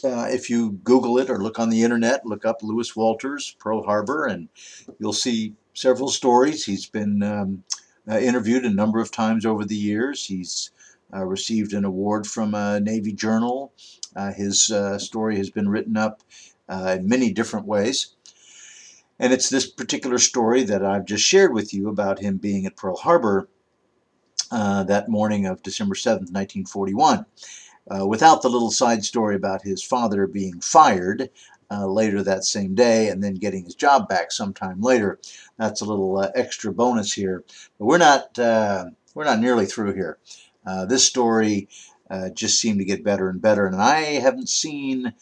If 0.06 0.50
you 0.50 0.72
Google 0.84 1.16
it 1.16 1.30
or 1.30 1.42
look 1.42 1.58
on 1.58 1.70
the 1.70 1.82
internet, 1.82 2.26
look 2.26 2.44
up 2.44 2.62
Lewis 2.62 2.94
Walters, 2.94 3.56
Pearl 3.58 3.84
Harbor, 3.84 4.26
and 4.26 4.50
you'll 4.98 5.14
see 5.14 5.54
several 5.72 6.08
stories. 6.08 6.66
He's 6.66 6.84
been 6.84 7.22
um, 7.22 7.64
interviewed 8.06 8.66
a 8.66 8.70
number 8.70 9.00
of 9.00 9.10
times 9.10 9.46
over 9.46 9.64
the 9.64 9.76
years. 9.76 10.26
He's 10.26 10.72
uh, 11.14 11.24
received 11.24 11.72
an 11.72 11.84
award 11.84 12.26
from 12.26 12.54
a 12.54 12.80
Navy 12.80 13.12
journal. 13.12 13.72
Uh, 14.16 14.32
his 14.32 14.72
story 14.98 15.36
has 15.36 15.50
been 15.50 15.68
written 15.68 15.96
up 15.96 16.22
in 16.68 17.08
many 17.08 17.32
different 17.32 17.66
ways. 17.66 18.14
And 19.18 19.32
it's 19.32 19.48
this 19.48 19.66
particular 19.66 20.18
story 20.18 20.64
that 20.64 20.84
I've 20.84 21.04
just 21.04 21.24
shared 21.24 21.52
with 21.52 21.72
you 21.72 21.88
about 21.88 22.18
him 22.18 22.36
being 22.36 22.66
at 22.66 22.76
Pearl 22.76 22.96
Harbor 22.96 23.48
uh, 24.50 24.82
that 24.84 25.08
morning 25.08 25.46
of 25.46 25.62
December 25.62 25.94
7th, 25.94 26.32
1941. 26.32 27.26
Uh, 27.90 28.06
without 28.06 28.40
the 28.40 28.48
little 28.48 28.70
side 28.70 29.04
story 29.04 29.36
about 29.36 29.62
his 29.62 29.82
father 29.82 30.26
being 30.26 30.58
fired 30.60 31.28
uh, 31.70 31.86
later 31.86 32.22
that 32.22 32.44
same 32.44 32.74
day 32.74 33.08
and 33.08 33.22
then 33.22 33.34
getting 33.34 33.64
his 33.64 33.74
job 33.74 34.08
back 34.08 34.32
sometime 34.32 34.80
later. 34.80 35.18
That's 35.58 35.80
a 35.80 35.84
little 35.84 36.16
uh, 36.18 36.30
extra 36.34 36.72
bonus 36.72 37.12
here. 37.12 37.44
But 37.78 37.84
we're 37.84 37.98
not, 37.98 38.38
uh, 38.38 38.86
we're 39.14 39.24
not 39.24 39.40
nearly 39.40 39.66
through 39.66 39.94
here. 39.94 40.18
Uh, 40.66 40.84
this 40.86 41.04
story 41.04 41.68
just 42.34 42.60
seemed 42.60 42.78
to 42.78 42.84
get 42.84 43.02
better 43.02 43.28
and 43.28 43.42
better, 43.42 43.66
and 43.66 43.76
I 43.76 44.20
haven't 44.20 44.48
seen 44.48 45.14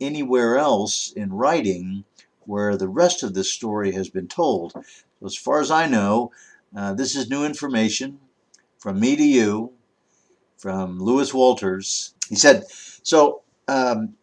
anywhere 0.00 0.58
else 0.58 1.12
in 1.12 1.32
writing 1.32 2.04
where 2.40 2.76
the 2.76 2.88
rest 2.88 3.22
of 3.22 3.34
this 3.34 3.52
story 3.52 3.92
has 3.92 4.08
been 4.08 4.26
told. 4.26 4.72
So 4.72 5.26
as 5.26 5.36
far 5.36 5.60
as 5.60 5.70
I 5.70 5.86
know, 5.86 6.32
this 6.72 7.14
is 7.14 7.30
new 7.30 7.44
information 7.44 8.18
from 8.78 8.98
me 8.98 9.14
to 9.14 9.22
you, 9.22 9.72
from 10.58 10.98
Lewis 10.98 11.32
Walters. 11.32 12.14
He 12.28 12.34
said, 12.34 12.64
so 13.02 13.42
um, 13.68 14.14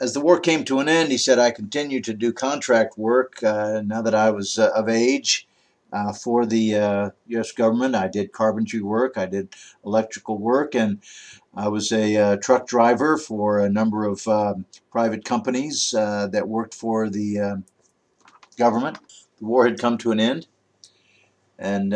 as 0.00 0.12
the 0.12 0.20
war 0.20 0.38
came 0.38 0.64
to 0.64 0.80
an 0.80 0.88
end, 0.88 1.10
he 1.10 1.18
said, 1.18 1.38
I 1.38 1.50
continued 1.50 2.04
to 2.04 2.14
do 2.14 2.32
contract 2.32 2.98
work 2.98 3.42
uh, 3.42 3.82
now 3.84 4.02
that 4.02 4.14
I 4.14 4.30
was 4.30 4.58
uh, 4.58 4.70
of 4.74 4.88
age 4.88 5.48
uh, 5.92 6.12
for 6.12 6.46
the 6.46 7.10
U.S. 7.26 7.50
Uh, 7.50 7.56
government. 7.56 7.94
I 7.94 8.08
did 8.08 8.32
carpentry 8.32 8.80
work, 8.80 9.16
I 9.16 9.26
did 9.26 9.54
electrical 9.84 10.38
work, 10.38 10.74
and 10.74 11.02
I 11.54 11.68
was 11.68 11.92
a 11.92 12.16
uh, 12.16 12.36
truck 12.36 12.66
driver 12.66 13.16
for 13.16 13.60
a 13.60 13.68
number 13.68 14.04
of 14.04 14.26
um, 14.28 14.66
private 14.90 15.24
companies 15.24 15.94
uh, 15.94 16.28
that 16.28 16.48
worked 16.48 16.74
for 16.74 17.08
the 17.08 17.62
government. 18.58 18.98
The 19.38 19.44
war 19.44 19.66
had 19.66 19.78
come 19.78 19.98
to 19.98 20.12
an 20.12 20.20
end, 20.20 20.46
and 21.58 21.94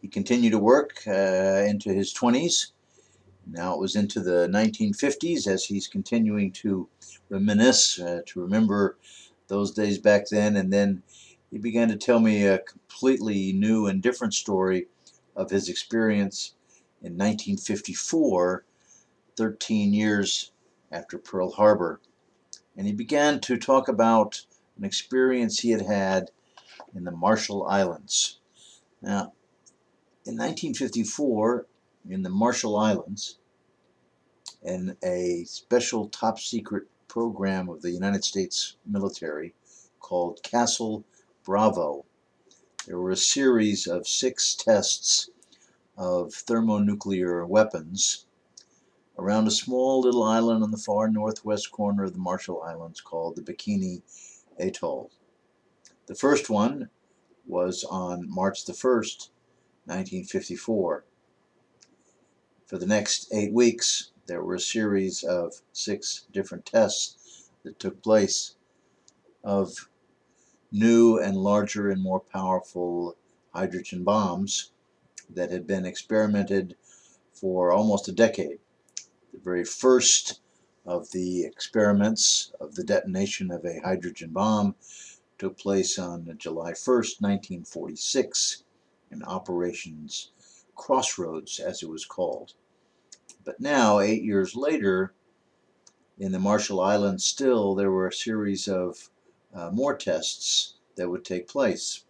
he 0.00 0.08
continued 0.08 0.52
to 0.52 0.58
work 0.58 1.02
uh, 1.06 1.64
into 1.66 1.92
his 1.92 2.14
20s. 2.14 2.72
Now 3.46 3.74
it 3.74 3.80
was 3.80 3.96
into 3.96 4.20
the 4.20 4.48
1950s 4.48 5.46
as 5.46 5.64
he's 5.64 5.88
continuing 5.88 6.52
to 6.52 6.88
reminisce, 7.28 8.00
uh, 8.00 8.20
to 8.26 8.40
remember 8.40 8.96
those 9.48 9.72
days 9.72 9.98
back 9.98 10.26
then. 10.30 10.56
And 10.56 10.72
then 10.72 11.02
he 11.50 11.58
began 11.58 11.88
to 11.88 11.96
tell 11.96 12.20
me 12.20 12.46
a 12.46 12.58
completely 12.58 13.52
new 13.52 13.86
and 13.86 14.02
different 14.02 14.34
story 14.34 14.86
of 15.34 15.50
his 15.50 15.68
experience 15.68 16.54
in 17.02 17.12
1954, 17.14 18.64
13 19.36 19.92
years 19.92 20.52
after 20.92 21.18
Pearl 21.18 21.50
Harbor. 21.50 22.00
And 22.76 22.86
he 22.86 22.92
began 22.92 23.40
to 23.40 23.56
talk 23.56 23.88
about 23.88 24.44
an 24.78 24.84
experience 24.84 25.60
he 25.60 25.70
had 25.70 25.82
had 25.82 26.30
in 26.94 27.04
the 27.04 27.10
Marshall 27.10 27.66
Islands. 27.66 28.38
Now, 29.02 29.32
in 30.26 30.36
1954, 30.36 31.66
in 32.08 32.22
the 32.22 32.30
Marshall 32.30 32.76
Islands, 32.76 33.38
in 34.62 34.96
a 35.02 35.44
special 35.44 36.08
top 36.08 36.38
secret 36.38 36.84
program 37.08 37.68
of 37.68 37.82
the 37.82 37.90
United 37.90 38.24
States 38.24 38.76
military 38.86 39.54
called 39.98 40.42
Castle 40.42 41.04
Bravo, 41.42 42.04
there 42.86 42.98
were 42.98 43.10
a 43.10 43.16
series 43.16 43.86
of 43.86 44.06
six 44.06 44.54
tests 44.54 45.30
of 45.96 46.34
thermonuclear 46.34 47.46
weapons 47.46 48.26
around 49.18 49.46
a 49.46 49.50
small 49.50 50.00
little 50.00 50.22
island 50.22 50.62
on 50.62 50.70
the 50.70 50.76
far 50.76 51.08
northwest 51.08 51.70
corner 51.72 52.04
of 52.04 52.12
the 52.12 52.18
Marshall 52.18 52.62
Islands 52.62 53.00
called 53.00 53.36
the 53.36 53.42
Bikini 53.42 54.02
Atoll. 54.58 55.10
The 56.06 56.14
first 56.14 56.50
one 56.50 56.90
was 57.46 57.84
on 57.84 58.28
March 58.28 58.66
the 58.66 58.72
1st, 58.72 59.30
1954. 59.86 61.04
For 62.66 62.78
the 62.78 62.86
next 62.86 63.32
eight 63.32 63.52
weeks, 63.52 64.10
there 64.26 64.44
were 64.44 64.56
a 64.56 64.60
series 64.60 65.22
of 65.22 65.62
six 65.72 66.26
different 66.32 66.66
tests 66.66 67.50
that 67.62 67.78
took 67.78 68.02
place 68.02 68.56
of 69.42 69.88
new 70.72 71.18
and 71.18 71.36
larger 71.36 71.90
and 71.90 72.02
more 72.02 72.20
powerful 72.20 73.16
hydrogen 73.52 74.04
bombs 74.04 74.72
that 75.28 75.50
had 75.50 75.66
been 75.66 75.84
experimented 75.84 76.76
for 77.32 77.72
almost 77.72 78.08
a 78.08 78.12
decade. 78.12 78.58
The 79.32 79.40
very 79.40 79.64
first 79.64 80.40
of 80.86 81.10
the 81.12 81.44
experiments 81.44 82.52
of 82.60 82.74
the 82.74 82.84
detonation 82.84 83.50
of 83.50 83.64
a 83.64 83.80
hydrogen 83.80 84.30
bomb 84.30 84.74
took 85.38 85.58
place 85.58 85.98
on 85.98 86.36
July 86.38 86.72
1st, 86.72 87.20
1946 87.20 88.64
in 89.10 89.22
Operations 89.22 90.32
Crossroads, 90.74 91.58
as 91.58 91.82
it 91.82 91.88
was 91.88 92.04
called. 92.04 92.54
But 93.44 93.60
now, 93.60 94.00
eight 94.00 94.22
years 94.22 94.54
later, 94.54 95.14
in 96.18 96.32
the 96.32 96.38
Marshall 96.38 96.80
Islands, 96.80 97.24
still 97.24 97.74
there 97.74 97.90
were 97.90 98.06
a 98.06 98.12
series 98.12 98.68
of 98.68 99.10
uh, 99.54 99.70
more 99.70 99.96
tests 99.96 100.74
that 100.96 101.08
would 101.08 101.24
take 101.24 101.48
place. 101.48 102.04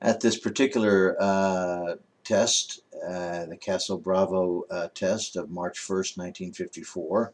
At 0.00 0.20
this 0.20 0.38
particular 0.38 1.16
uh, 1.20 1.96
test, 2.22 2.80
uh, 2.94 3.46
the 3.46 3.56
Castle 3.56 3.98
Bravo 3.98 4.64
uh, 4.70 4.88
test 4.94 5.34
of 5.34 5.50
March 5.50 5.78
1st, 5.78 6.16
1954, 6.18 7.32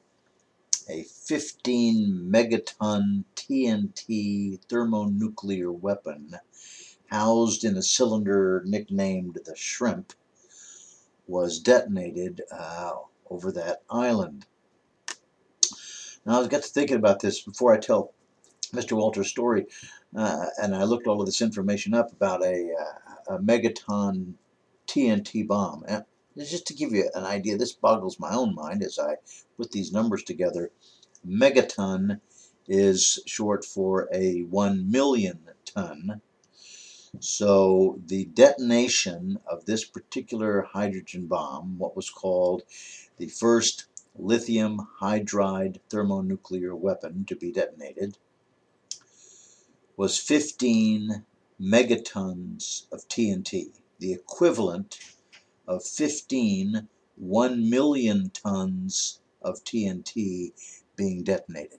a 0.89 1.03
15 1.03 2.29
megaton 2.31 3.25
TNT 3.35 4.61
thermonuclear 4.69 5.73
weapon 5.73 6.37
housed 7.07 7.65
in 7.65 7.77
a 7.77 7.83
cylinder 7.83 8.63
nicknamed 8.67 9.39
the 9.45 9.57
Shrimp, 9.57 10.13
was 11.27 11.59
detonated 11.59 12.43
uh, 12.51 12.93
over 13.31 13.51
that 13.53 13.83
island. 13.91 14.47
Now, 16.27 16.43
I 16.43 16.47
got 16.49 16.63
to 16.63 16.69
thinking 16.69 16.97
about 16.97 17.21
this 17.21 17.41
before 17.43 17.73
I 17.75 17.79
tell 17.79 18.15
Mr. 18.73 18.97
Walter's 18.97 19.29
story, 19.29 19.67
uh, 20.17 20.47
and 20.61 20.75
I 20.75 20.85
looked 20.85 21.07
all 21.07 21.21
of 21.21 21.27
this 21.27 21.43
information 21.43 21.95
up 21.95 22.13
about 22.13 22.43
a, 22.43 22.73
uh, 22.75 23.35
a 23.35 23.39
megaton 23.39 24.35
TNT 24.87 25.47
bomb. 25.47 25.85
And 25.87 26.05
just 26.37 26.67
to 26.69 26.75
give 26.75 26.93
you 26.93 27.11
an 27.15 27.25
idea, 27.25 27.57
this 27.57 27.73
boggles 27.73 28.19
my 28.19 28.33
own 28.35 28.55
mind 28.55 28.83
as 28.83 28.99
I 28.99 29.17
put 29.57 29.71
these 29.71 29.93
numbers 29.93 30.23
together. 30.23 30.71
Megaton 31.27 32.21
is 32.67 33.21
short 33.27 33.65
for 33.65 34.09
a 34.13 34.41
1 34.43 34.91
million 34.91 35.41
ton 35.65 36.23
so 37.21 38.01
the 38.07 38.25
detonation 38.25 39.39
of 39.47 39.67
this 39.67 39.85
particular 39.85 40.63
hydrogen 40.63 41.27
bomb, 41.27 41.79
what 41.79 41.95
was 41.95 42.11
called 42.11 42.65
the 43.19 43.29
first 43.29 43.87
lithium 44.17 44.89
hydride 45.01 45.81
thermonuclear 45.91 46.75
weapon 46.75 47.25
to 47.27 47.37
be 47.37 47.53
detonated, 47.53 48.19
was 49.97 50.19
15 50.19 51.25
megatons 51.61 52.87
of 52.93 53.07
TNT, 53.09 53.73
the 53.99 54.13
equivalent 54.13 54.99
of 55.67 55.85
15 55.85 56.89
1 57.17 57.71
million 57.71 58.31
tons 58.31 59.21
of 59.41 59.63
TNT 59.63 60.53
being 60.97 61.23
detonated. 61.23 61.79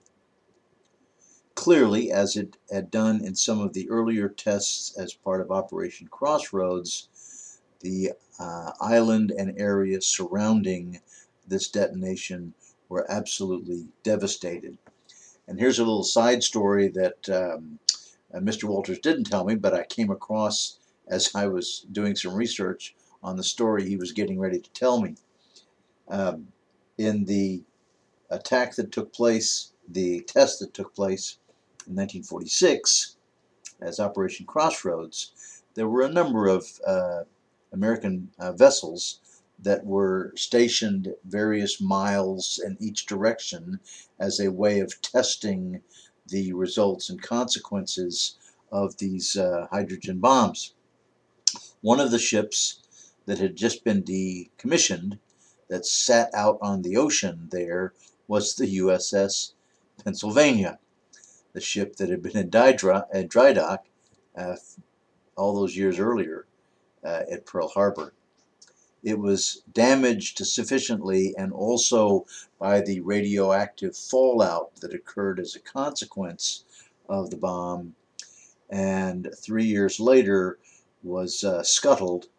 Clearly, 1.56 2.12
as 2.12 2.36
it 2.36 2.58
had 2.72 2.90
done 2.90 3.24
in 3.24 3.36
some 3.36 3.60
of 3.60 3.74
the 3.74 3.90
earlier 3.90 4.30
tests 4.30 4.96
as 4.98 5.14
part 5.14 5.42
of 5.42 5.52
Operation 5.52 6.08
Crossroads, 6.08 7.60
the 7.82 8.12
uh, 8.40 8.72
island 8.80 9.32
and 9.32 9.60
area 9.60 10.02
surrounding 10.02 11.02
this 11.48 11.70
detonation 11.70 12.54
were 12.90 13.10
absolutely 13.10 13.88
devastated. 14.04 14.78
And 15.48 15.60
here's 15.60 15.80
a 15.80 15.84
little 15.84 16.04
side 16.04 16.44
story 16.44 16.88
that 16.90 17.30
um, 17.30 17.80
uh, 18.34 18.40
Mr. 18.40 18.66
Walters 18.66 19.00
didn't 19.00 19.26
tell 19.26 19.46
me, 19.46 19.56
but 19.56 19.74
I 19.74 19.84
came 19.84 20.10
across 20.10 20.80
as 21.08 21.32
I 21.36 21.48
was 21.48 21.86
doing 21.92 22.16
some 22.16 22.34
research 22.34 22.96
on 23.22 23.38
the 23.38 23.44
story 23.44 23.88
he 23.88 23.98
was 23.98 24.12
getting 24.12 24.40
ready 24.40 24.60
to 24.60 24.70
tell 24.72 25.02
me. 25.02 25.16
Um, 26.08 26.48
in 26.98 27.26
the 27.26 27.64
attack 28.30 28.76
that 28.76 28.92
took 28.92 29.14
place, 29.14 29.74
the 29.88 30.22
test 30.22 30.60
that 30.60 30.74
took 30.74 30.96
place 30.96 31.38
in 31.88 31.96
1946 31.96 33.18
as 33.82 34.00
Operation 34.00 34.46
Crossroads, 34.46 35.64
there 35.76 35.88
were 35.88 36.04
a 36.04 36.12
number 36.12 36.48
of 36.48 36.66
uh, 36.88 37.22
American 37.74 38.30
uh, 38.40 38.54
vessels 38.54 39.20
that 39.60 39.86
were 39.86 40.34
stationed 40.36 41.16
various 41.24 41.80
miles 41.82 42.60
in 42.64 42.78
each 42.80 43.06
direction 43.06 43.80
as 44.20 44.40
a 44.40 44.52
way 44.52 44.80
of 44.80 45.02
testing 45.02 45.82
the 46.28 46.54
results 46.54 47.10
and 47.10 47.22
consequences 47.22 48.38
of 48.72 48.98
these 48.98 49.38
uh, 49.38 49.68
hydrogen 49.72 50.20
bombs. 50.20 50.74
One 51.82 52.00
of 52.00 52.12
the 52.12 52.20
ships 52.20 52.82
that 53.26 53.40
had 53.40 53.56
just 53.56 53.84
been 53.84 54.04
decommissioned 54.04 55.20
that 55.68 55.86
sat 55.86 56.30
out 56.34 56.58
on 56.62 56.82
the 56.82 56.98
ocean 56.98 57.48
there 57.52 57.94
was 58.28 58.56
the 58.56 58.78
USS 58.78 59.54
Pennsylvania 60.04 60.80
the 61.56 61.62
ship 61.62 61.96
that 61.96 62.10
had 62.10 62.22
been 62.22 62.38
in 62.38 62.50
dry, 62.50 62.74
dry 63.28 63.54
dock 63.54 63.86
uh, 64.38 64.58
all 65.38 65.56
those 65.56 65.76
years 65.76 66.00
earlier 66.00 66.46
uh, 67.04 67.22
at 67.32 67.46
Pearl 67.46 67.70
Harbor. 67.70 68.14
It 69.06 69.20
was 69.20 69.62
damaged 69.72 70.40
sufficiently 70.48 71.36
and 71.38 71.54
also 71.54 72.26
by 72.58 72.82
the 72.82 73.02
radioactive 73.02 73.96
fallout 73.96 74.78
that 74.78 74.96
occurred 74.96 75.40
as 75.40 75.54
a 75.54 75.60
consequence 75.60 76.66
of 77.08 77.30
the 77.30 77.38
bomb, 77.38 77.94
and 78.68 79.30
three 79.38 79.66
years 79.66 80.00
later 80.00 80.58
was 81.04 81.44
uh, 81.44 81.62
scuttled 81.62 82.30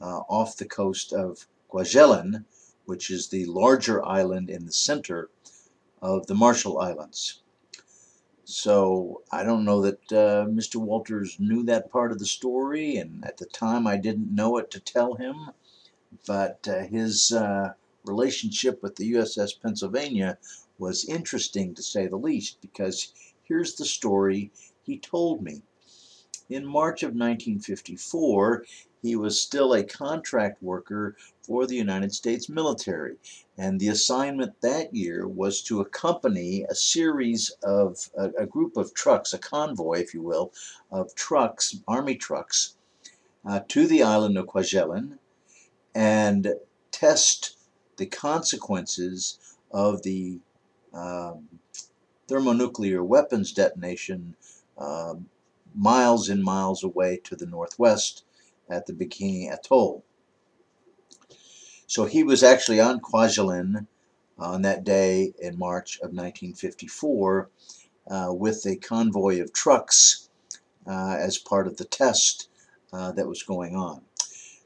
uh, 0.00 0.22
off 0.28 0.56
the 0.56 0.64
coast 0.64 1.12
of 1.12 1.46
Kwajalein, 1.70 2.44
which 2.86 3.08
is 3.08 3.28
the 3.28 3.44
larger 3.44 4.04
island 4.04 4.50
in 4.50 4.66
the 4.66 4.72
center 4.72 5.30
of 6.02 6.26
the 6.26 6.34
Marshall 6.34 6.80
Islands. 6.80 7.40
So 8.44 9.22
I 9.30 9.44
don't 9.44 9.64
know 9.64 9.80
that 9.82 10.12
uh, 10.12 10.46
Mr. 10.46 10.74
Walters 10.74 11.36
knew 11.38 11.62
that 11.66 11.88
part 11.88 12.10
of 12.10 12.18
the 12.18 12.26
story, 12.26 12.96
and 12.96 13.24
at 13.24 13.36
the 13.36 13.46
time 13.46 13.86
I 13.86 13.96
didn't 13.96 14.34
know 14.34 14.56
it 14.56 14.72
to 14.72 14.80
tell 14.80 15.14
him. 15.14 15.52
But 16.26 16.66
uh, 16.66 16.80
his 16.86 17.32
uh, 17.32 17.74
relationship 18.04 18.82
with 18.82 18.96
the 18.96 19.12
USS 19.12 19.60
Pennsylvania 19.60 20.38
was 20.76 21.04
interesting 21.04 21.74
to 21.74 21.82
say 21.82 22.08
the 22.08 22.16
least, 22.16 22.60
because 22.60 23.12
here's 23.44 23.76
the 23.76 23.84
story 23.84 24.50
he 24.82 24.98
told 24.98 25.42
me. 25.42 25.62
In 26.48 26.66
March 26.66 27.04
of 27.04 27.10
1954, 27.10 28.64
he 29.02 29.14
was 29.14 29.40
still 29.40 29.72
a 29.72 29.84
contract 29.84 30.60
worker 30.60 31.16
for 31.42 31.66
the 31.66 31.76
United 31.76 32.12
States 32.12 32.48
military. 32.48 33.16
And 33.56 33.78
the 33.78 33.88
assignment 33.88 34.60
that 34.62 34.92
year 34.92 35.28
was 35.28 35.62
to 35.62 35.80
accompany 35.80 36.64
a 36.64 36.74
series 36.74 37.50
of, 37.62 38.10
a, 38.18 38.30
a 38.30 38.46
group 38.46 38.76
of 38.76 38.94
trucks, 38.94 39.32
a 39.32 39.38
convoy, 39.38 40.00
if 40.00 40.12
you 40.12 40.22
will, 40.22 40.52
of 40.90 41.14
trucks, 41.14 41.76
army 41.86 42.16
trucks, 42.16 42.74
uh, 43.44 43.60
to 43.68 43.86
the 43.86 44.02
island 44.02 44.36
of 44.36 44.46
Kwajalein 44.46 45.18
and 45.94 46.54
test 46.90 47.56
the 47.96 48.06
consequences 48.06 49.38
of 49.70 50.02
the 50.02 50.38
um, 50.92 51.48
thermonuclear 52.28 53.02
weapons 53.02 53.52
detonation 53.52 54.34
um, 54.78 55.26
miles 55.74 56.28
and 56.28 56.42
miles 56.42 56.82
away 56.82 57.20
to 57.24 57.36
the 57.36 57.46
northwest 57.46 58.24
at 58.68 58.86
the 58.86 58.92
Bikini 58.92 59.52
Atoll. 59.52 60.04
So 61.86 62.04
he 62.04 62.22
was 62.22 62.42
actually 62.42 62.80
on 62.80 63.00
Kwajalein 63.00 63.86
on 64.38 64.62
that 64.62 64.84
day 64.84 65.34
in 65.40 65.58
March 65.58 65.96
of 65.96 66.10
1954 66.10 67.50
uh, 68.08 68.28
with 68.32 68.64
a 68.66 68.76
convoy 68.76 69.40
of 69.40 69.52
trucks 69.52 70.28
uh, 70.86 71.16
as 71.18 71.36
part 71.36 71.66
of 71.66 71.76
the 71.76 71.84
test 71.84 72.48
uh, 72.92 73.12
that 73.12 73.28
was 73.28 73.42
going 73.42 73.76
on. 73.76 74.02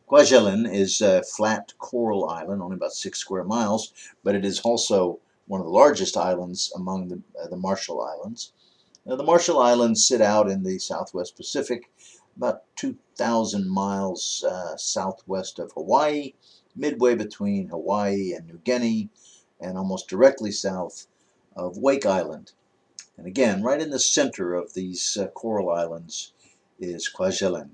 Kwajalein 0.09 0.71
is 0.71 1.01
a 1.01 1.23
flat 1.23 1.73
coral 1.79 2.29
island, 2.29 2.63
only 2.63 2.77
about 2.77 2.93
six 2.93 3.19
square 3.19 3.45
miles, 3.45 3.93
but 4.23 4.35
it 4.35 4.45
is 4.45 4.61
also 4.61 5.19
one 5.47 5.61
of 5.61 5.67
the 5.67 5.73
largest 5.73 6.17
islands 6.17 6.73
among 6.75 7.09
the, 7.09 7.23
uh, 7.41 7.49
the 7.49 7.57
Marshall 7.57 8.03
Islands. 8.03 8.53
Now, 9.07 9.17
the 9.17 9.23
Marshall 9.23 9.59
Islands 9.59 10.07
sit 10.07 10.21
out 10.21 10.51
in 10.51 10.63
the 10.63 10.79
southwest 10.79 11.37
Pacific 11.37 11.91
about 12.37 12.63
2,000 12.77 13.69
miles 13.69 14.45
uh, 14.49 14.77
southwest 14.77 15.59
of 15.59 15.73
Hawaii, 15.73 16.35
midway 16.75 17.15
between 17.15 17.69
Hawaii 17.69 18.33
and 18.33 18.47
New 18.47 18.61
Guinea, 18.65 19.09
and 19.61 19.79
almost 19.79 20.09
directly 20.09 20.51
south 20.51 21.07
of 21.57 21.79
Wake 21.79 22.07
Island. 22.07 22.53
And 23.17 23.27
again, 23.27 23.63
right 23.63 23.81
in 23.81 23.91
the 23.91 24.01
center 24.01 24.55
of 24.55 24.75
these 24.75 25.17
uh, 25.17 25.29
coral 25.29 25.71
islands 25.71 26.33
is 26.81 27.11
Kwajalein. 27.15 27.71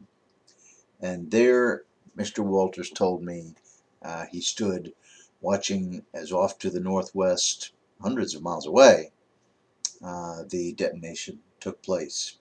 And 1.01 1.31
there, 1.31 1.85
Mr. 2.17 2.45
Walters 2.45 2.91
told 2.91 3.23
me 3.23 3.55
uh, 4.03 4.27
he 4.31 4.41
stood 4.41 4.95
watching 5.41 6.05
as 6.13 6.33
off 6.33 6.59
to 6.59 6.71
the 6.71 6.81
northwest, 6.81 7.73
hundreds 8.01 8.35
of 8.35 8.43
miles 8.43 8.67
away, 8.67 9.13
uh, 10.03 10.45
the 10.49 10.73
detonation 10.73 11.41
took 11.61 11.83
place. 11.83 12.37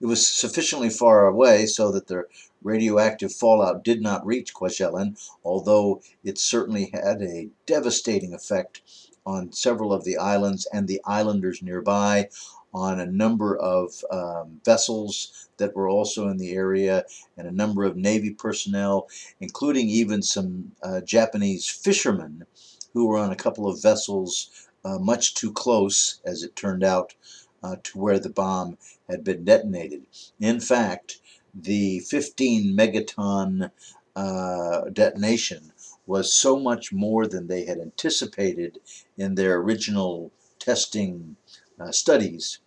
It 0.00 0.06
was 0.06 0.26
sufficiently 0.26 0.90
far 0.90 1.26
away 1.26 1.66
so 1.66 1.92
that 1.92 2.08
the 2.08 2.26
radioactive 2.62 3.32
fallout 3.32 3.84
did 3.84 4.02
not 4.02 4.26
reach 4.26 4.52
Kwajalein, 4.52 5.16
although 5.44 6.02
it 6.22 6.38
certainly 6.38 6.90
had 6.92 7.22
a 7.22 7.50
devastating 7.64 8.34
effect 8.34 8.82
on 9.24 9.52
several 9.52 9.92
of 9.92 10.04
the 10.04 10.16
islands 10.16 10.66
and 10.72 10.88
the 10.88 11.00
islanders 11.04 11.62
nearby, 11.62 12.28
on 12.74 12.98
a 12.98 13.06
number 13.06 13.56
of 13.56 13.92
um, 14.10 14.60
vessels 14.64 15.48
that 15.58 15.76
were 15.76 15.88
also 15.88 16.28
in 16.28 16.38
the 16.38 16.52
area, 16.52 17.04
and 17.36 17.46
a 17.46 17.52
number 17.52 17.84
of 17.84 17.96
Navy 17.96 18.30
personnel, 18.30 19.08
including 19.40 19.88
even 19.88 20.22
some 20.22 20.72
uh, 20.82 21.00
Japanese 21.00 21.68
fishermen 21.68 22.44
who 22.92 23.06
were 23.06 23.18
on 23.18 23.30
a 23.30 23.36
couple 23.36 23.68
of 23.68 23.80
vessels 23.80 24.68
uh, 24.84 24.98
much 24.98 25.34
too 25.34 25.52
close, 25.52 26.20
as 26.24 26.42
it 26.42 26.56
turned 26.56 26.82
out, 26.82 27.14
uh, 27.62 27.76
to 27.84 27.98
where 27.98 28.18
the 28.18 28.28
bomb 28.28 28.76
had 29.08 29.22
been 29.22 29.44
detonated. 29.44 30.06
In 30.40 30.60
fact, 30.60 31.20
the 31.54 32.00
15 32.00 32.76
megaton 32.76 33.70
uh, 34.16 34.82
detonation 34.92 35.72
was 36.06 36.34
so 36.34 36.58
much 36.58 36.92
more 36.92 37.26
than 37.26 37.46
they 37.46 37.64
had 37.64 37.78
anticipated 37.78 38.78
in 39.16 39.36
their 39.36 39.56
original 39.56 40.32
testing 40.58 41.36
uh, 41.80 41.90
studies 41.90 42.58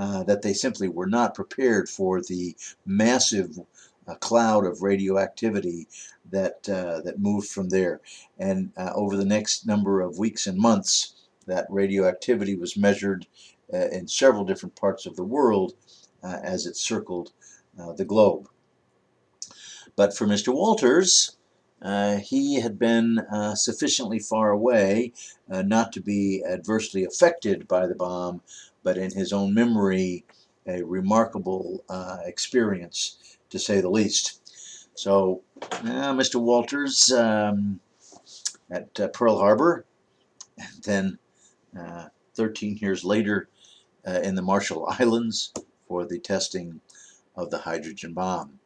uh, 0.00 0.22
that 0.22 0.40
they 0.40 0.54
simply 0.54 0.88
were 0.88 1.06
not 1.06 1.34
prepared 1.34 1.86
for 1.86 2.22
the 2.22 2.56
massive 2.86 3.58
uh, 4.08 4.14
cloud 4.14 4.64
of 4.64 4.80
radioactivity 4.80 5.86
that 6.30 6.66
uh, 6.70 7.02
that 7.02 7.18
moved 7.18 7.48
from 7.48 7.68
there. 7.68 8.00
And 8.38 8.72
uh, 8.78 8.92
over 8.94 9.14
the 9.14 9.26
next 9.26 9.66
number 9.66 10.00
of 10.00 10.18
weeks 10.18 10.46
and 10.46 10.56
months, 10.56 11.14
that 11.46 11.66
radioactivity 11.68 12.56
was 12.56 12.78
measured 12.78 13.26
in 13.72 14.08
several 14.08 14.44
different 14.44 14.74
parts 14.74 15.04
of 15.04 15.16
the 15.16 15.24
world 15.24 15.74
as 16.24 16.66
it 16.66 16.76
circled 16.76 17.32
the 17.96 18.04
globe. 18.04 18.48
But 19.96 20.16
for 20.16 20.26
Mr. 20.26 20.52
Walters, 20.52 21.36
uh, 21.82 22.16
he 22.16 22.60
had 22.60 22.78
been 22.78 23.20
uh, 23.32 23.54
sufficiently 23.54 24.18
far 24.18 24.50
away 24.50 25.12
uh, 25.50 25.62
not 25.62 25.92
to 25.92 26.00
be 26.00 26.44
adversely 26.44 27.04
affected 27.04 27.66
by 27.66 27.86
the 27.86 27.94
bomb, 27.94 28.42
but 28.82 28.96
in 28.98 29.10
his 29.12 29.32
own 29.32 29.54
memory, 29.54 30.24
a 30.66 30.82
remarkable 30.82 31.84
experience, 32.24 33.38
to 33.50 33.58
say 33.58 33.80
the 33.80 33.90
least. 33.90 34.36
So, 34.94 35.42
Mr. 35.60 36.40
Walters 36.40 37.10
um, 37.12 37.80
at 38.70 38.94
Pearl 39.12 39.38
Harbor, 39.38 39.84
and 40.58 40.82
then 40.84 41.18
13 42.34 42.76
years 42.76 43.04
later, 43.04 43.48
uh, 44.06 44.20
in 44.22 44.34
the 44.34 44.42
Marshall 44.42 44.86
Islands 45.00 45.52
for 45.86 46.04
the 46.04 46.18
testing 46.18 46.80
of 47.36 47.50
the 47.50 47.58
hydrogen 47.58 48.14
bomb. 48.14 48.58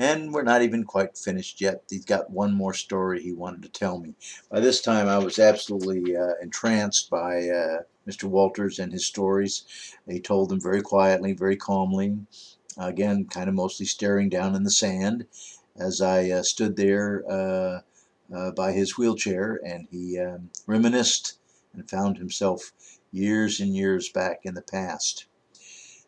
And 0.00 0.32
we're 0.32 0.42
not 0.42 0.62
even 0.62 0.84
quite 0.84 1.18
finished 1.18 1.60
yet. 1.60 1.82
He's 1.90 2.04
got 2.04 2.30
one 2.30 2.54
more 2.54 2.72
story 2.72 3.20
he 3.20 3.32
wanted 3.32 3.62
to 3.62 3.68
tell 3.68 3.98
me. 3.98 4.14
By 4.48 4.60
this 4.60 4.80
time, 4.80 5.08
I 5.08 5.18
was 5.18 5.40
absolutely 5.40 6.16
uh, 6.16 6.34
entranced 6.40 7.10
by 7.10 7.48
uh, 7.48 7.78
Mr. 8.08 8.24
Walters 8.24 8.78
and 8.78 8.92
his 8.92 9.06
stories. 9.06 9.64
He 10.06 10.20
told 10.20 10.48
them 10.48 10.60
very 10.60 10.80
quietly, 10.80 11.32
very 11.32 11.56
calmly, 11.56 12.18
again, 12.78 13.26
kind 13.26 13.48
of 13.48 13.54
mostly 13.54 13.86
staring 13.86 14.28
down 14.28 14.54
in 14.54 14.62
the 14.62 14.70
sand 14.70 15.26
as 15.76 16.00
I 16.00 16.30
uh, 16.30 16.42
stood 16.42 16.76
there 16.76 17.24
uh, 17.30 17.80
uh, 18.34 18.50
by 18.52 18.72
his 18.72 18.98
wheelchair 18.98 19.60
and 19.64 19.86
he 19.90 20.18
um, 20.18 20.50
reminisced 20.66 21.38
and 21.72 21.88
found 21.88 22.18
himself 22.18 22.72
years 23.12 23.60
and 23.60 23.74
years 23.76 24.08
back 24.08 24.40
in 24.44 24.54
the 24.54 24.62
past. 24.62 25.26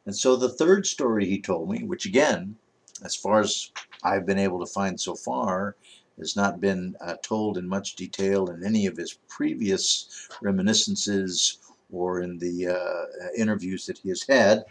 And 0.07 0.17
so 0.17 0.37
the 0.37 0.49
third 0.49 0.87
story 0.87 1.27
he 1.27 1.41
told 1.41 1.71
me, 1.71 1.85
which 1.85 2.07
again, 2.07 2.57
as 3.05 3.15
far 3.15 3.41
as 3.41 3.71
I've 4.03 4.27
been 4.27 4.39
able 4.39 4.61
to 4.61 4.73
find 4.73 5.01
so 5.01 5.15
far, 5.15 5.77
has 6.19 6.37
not 6.37 6.61
been 6.61 6.97
uh, 7.01 7.17
told 7.23 7.57
in 7.57 7.67
much 7.67 7.97
detail 7.97 8.49
in 8.51 8.65
any 8.65 8.87
of 8.87 8.97
his 8.97 9.19
previous 9.29 10.29
reminiscences 10.43 11.59
or 11.93 12.21
in 12.21 12.39
the 12.39 12.69
uh, 12.69 13.29
interviews 13.37 13.87
that 13.87 13.99
he 13.99 14.09
has 14.09 14.25
had. 14.29 14.65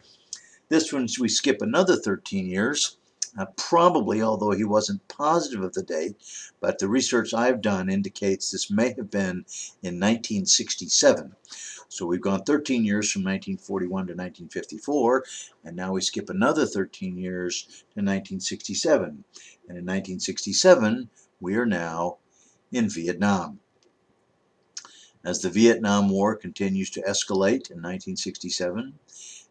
This 0.70 0.94
one, 0.94 1.08
we 1.20 1.30
skip 1.30 1.62
another 1.62 1.96
13 1.96 2.46
years, 2.46 2.98
uh, 3.38 3.46
probably, 3.58 4.22
although 4.22 4.52
he 4.52 4.64
wasn't 4.64 5.08
positive 5.08 5.64
of 5.64 5.74
the 5.74 5.84
date, 5.84 6.16
but 6.60 6.80
the 6.80 6.88
research 6.88 7.34
I've 7.34 7.62
done 7.62 7.90
indicates 7.90 8.52
this 8.52 8.70
may 8.70 8.94
have 8.94 9.10
been 9.10 9.46
in 9.82 10.00
1967. 10.00 11.36
So 11.88 12.06
we've 12.06 12.22
gone 12.22 12.44
13 12.44 12.86
years 12.86 13.12
from 13.12 13.24
1941 13.24 13.90
to 13.90 14.14
1954, 14.14 15.24
and 15.66 15.76
now 15.76 15.94
we 15.94 16.02
skip 16.02 16.30
another 16.30 16.68
13 16.68 17.18
years 17.18 17.64
to 17.64 18.02
1967. 18.02 19.24
And 19.68 19.78
in 19.78 19.86
1967, 19.86 21.10
we 21.40 21.56
are 21.56 21.66
now 21.66 22.18
in 22.72 22.90
Vietnam. 22.90 23.60
As 25.26 25.42
the 25.42 25.50
Vietnam 25.50 26.10
War 26.10 26.36
continues 26.36 26.90
to 26.92 27.02
escalate 27.02 27.70
in 27.70 27.82
1967, 27.82 28.94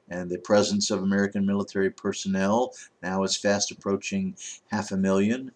and 0.09 0.31
the 0.31 0.39
presence 0.39 0.91
of 0.91 1.03
American 1.03 1.45
military 1.45 1.91
personnel 1.91 2.73
now 3.03 3.23
is 3.23 3.37
fast 3.37 3.71
approaching 3.71 4.35
half 4.71 4.93
a 4.93 4.97
million, 4.97 5.53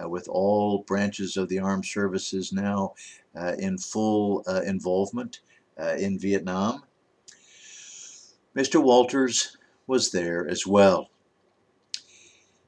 uh, 0.00 0.08
with 0.08 0.28
all 0.28 0.84
branches 0.86 1.36
of 1.36 1.48
the 1.48 1.58
armed 1.58 1.84
services 1.84 2.52
now 2.52 2.94
uh, 3.34 3.54
in 3.58 3.76
full 3.76 4.44
uh, 4.46 4.62
involvement 4.62 5.40
uh, 5.80 5.94
in 5.98 6.18
Vietnam. 6.18 6.84
Mr. 8.54 8.82
Walters 8.82 9.56
was 9.86 10.12
there 10.12 10.48
as 10.48 10.66
well. 10.66 11.10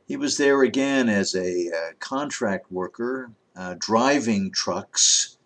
He 0.06 0.16
was 0.16 0.36
there 0.36 0.62
again 0.62 1.08
as 1.08 1.34
a 1.34 1.70
uh, 1.70 1.92
contract 2.00 2.72
worker, 2.72 3.30
uh, 3.56 3.76
driving 3.78 4.50
trucks 4.50 5.37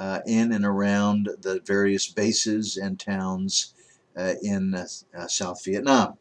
uh, 0.00 0.20
in 0.24 0.50
and 0.52 0.64
around 0.64 1.28
the 1.42 1.60
various 1.66 2.08
bases 2.08 2.78
and 2.78 2.98
towns 2.98 3.74
uh, 4.16 4.32
in 4.42 4.74
uh, 4.74 5.26
South 5.26 5.62
Vietnam. 5.62 6.14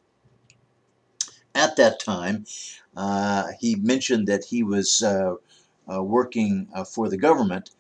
At 1.56 1.78
that 1.78 1.98
time, 2.00 2.46
he 3.60 3.76
mentioned 3.76 4.28
that 4.28 4.44
he 4.44 4.63
was 4.63 5.02
working 5.88 6.68
for 6.94 7.08
the 7.08 7.18
government. 7.18 7.72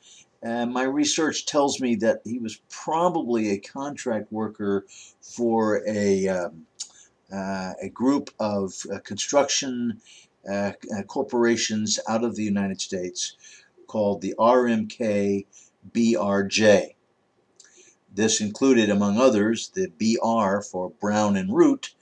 my 0.41 0.83
research 0.83 1.45
tells 1.45 1.81
me 1.81 1.95
that 1.95 2.21
he 2.23 2.39
was 2.39 2.61
probably 2.69 3.51
a 3.51 3.59
contract 3.59 4.31
worker 4.31 4.85
for 5.21 5.83
a 5.85 6.29
um, 6.29 6.65
uh, 7.31 7.73
a 7.81 7.89
group 7.89 8.31
of 8.39 8.73
uh, 8.91 8.99
construction 8.99 10.01
uh, 10.51 10.71
corporations 11.07 11.99
out 12.07 12.23
of 12.23 12.35
the 12.35 12.43
United 12.43 12.81
States 12.81 13.35
called 13.85 14.21
the 14.21 14.33
RMK 14.39 15.45
BRJ. 15.91 16.95
This 18.13 18.41
included, 18.41 18.89
among 18.89 19.17
others, 19.17 19.69
the 19.69 19.87
BR 19.87 20.61
for 20.61 20.89
Brown 20.89 21.35
and 21.35 21.55
Root, 21.55 21.93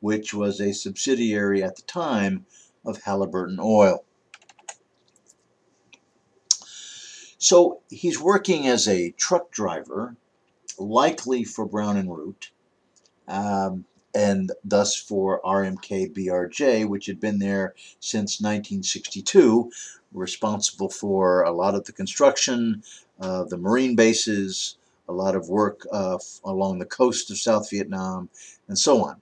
which 0.00 0.34
was 0.34 0.60
a 0.60 0.72
subsidiary 0.72 1.62
at 1.62 1.76
the 1.76 1.82
time 1.82 2.46
of 2.84 3.02
Halliburton 3.02 3.58
Oil. 3.60 4.04
So 7.38 7.80
he's 7.90 8.20
working 8.20 8.66
as 8.66 8.86
a 8.86 9.10
truck 9.12 9.50
driver, 9.50 10.16
likely 10.78 11.44
for 11.44 11.66
Brown 11.66 11.96
and 11.96 12.10
Root. 12.16 12.50
Um, 13.28 13.84
and 14.14 14.52
thus 14.64 14.94
for 14.94 15.40
RMK 15.42 16.14
BRJ, 16.14 16.86
which 16.86 17.06
had 17.06 17.18
been 17.18 17.38
there 17.38 17.74
since 17.98 18.40
1962, 18.40 19.70
responsible 20.12 20.90
for 20.90 21.42
a 21.42 21.52
lot 21.52 21.74
of 21.74 21.84
the 21.84 21.92
construction, 21.92 22.82
uh, 23.22 23.44
the 23.44 23.56
marine 23.56 23.96
bases, 23.96 24.76
a 25.08 25.12
lot 25.12 25.34
of 25.34 25.48
work 25.48 25.86
uh, 25.92 26.18
along 26.44 26.78
the 26.78 26.86
coast 26.86 27.30
of 27.30 27.38
South 27.38 27.70
Vietnam, 27.70 28.28
and 28.68 28.78
so 28.78 29.04
on. 29.04 29.16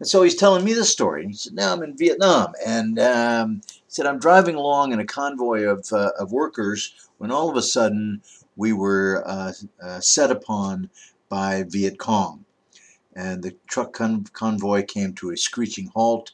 And 0.00 0.08
so 0.08 0.22
he's 0.22 0.36
telling 0.36 0.64
me 0.64 0.74
this 0.74 0.90
story. 0.90 1.26
He 1.26 1.32
said, 1.32 1.54
Now 1.54 1.72
I'm 1.72 1.82
in 1.82 1.96
Vietnam. 1.96 2.52
And 2.64 2.98
um, 2.98 3.60
he 3.64 3.82
said, 3.88 4.06
I'm 4.06 4.18
driving 4.18 4.54
along 4.54 4.92
in 4.92 5.00
a 5.00 5.06
convoy 5.06 5.64
of, 5.64 5.86
uh, 5.92 6.12
of 6.18 6.32
workers 6.32 6.94
when 7.18 7.32
all 7.32 7.50
of 7.50 7.56
a 7.56 7.62
sudden 7.62 8.22
we 8.56 8.72
were 8.72 9.24
uh, 9.26 9.52
uh, 9.82 10.00
set 10.00 10.30
upon 10.30 10.88
by 11.28 11.64
Viet 11.68 11.98
Cong 11.98 12.44
and 13.18 13.42
the 13.42 13.54
truck 13.66 13.92
con 13.92 14.24
convoy 14.32 14.84
came 14.84 15.12
to 15.12 15.30
a 15.30 15.36
screeching 15.36 15.90
halt 15.94 16.32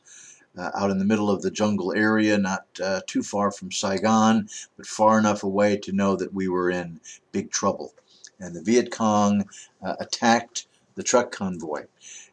uh, 0.56 0.70
out 0.74 0.90
in 0.90 0.98
the 0.98 1.04
middle 1.04 1.30
of 1.30 1.42
the 1.42 1.50
jungle 1.50 1.92
area, 1.92 2.38
not 2.38 2.66
uh, 2.82 3.00
too 3.06 3.22
far 3.22 3.50
from 3.50 3.72
Saigon, 3.72 4.48
but 4.76 4.86
far 4.86 5.18
enough 5.18 5.42
away 5.42 5.76
to 5.78 5.92
know 5.92 6.16
that 6.16 6.34
we 6.34 6.48
were 6.48 6.70
in 6.70 7.00
big 7.32 7.50
trouble. 7.50 7.94
And 8.38 8.54
the 8.54 8.62
Viet 8.62 8.90
Cong 8.90 9.48
uh, 9.82 9.94
attacked 10.00 10.66
the 10.94 11.02
truck 11.02 11.32
convoy. 11.32 11.84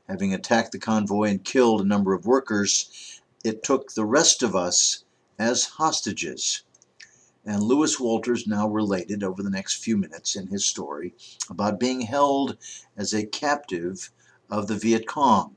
Having 0.07 0.33
attacked 0.33 0.71
the 0.71 0.79
convoy 0.79 1.29
and 1.29 1.43
killed 1.43 1.81
a 1.81 1.87
number 1.87 2.13
of 2.13 2.25
workers, 2.25 3.21
it 3.43 3.63
took 3.63 3.93
the 3.93 4.05
rest 4.05 4.43
of 4.43 4.55
us 4.55 5.03
as 5.39 5.65
hostages. 5.65 6.63
And 7.45 7.63
Lewis 7.63 7.99
Walters 7.99 8.45
now 8.45 8.67
related 8.67 9.23
over 9.23 9.41
the 9.41 9.49
next 9.49 9.83
few 9.83 9.97
minutes 9.97 10.35
in 10.35 10.47
his 10.47 10.65
story 10.65 11.15
about 11.49 11.79
being 11.79 12.01
held 12.01 12.57
as 12.95 13.13
a 13.13 13.25
captive 13.25 14.11
of 14.49 14.67
the 14.67 14.75
Viet 14.75 15.07
Cong. 15.07 15.55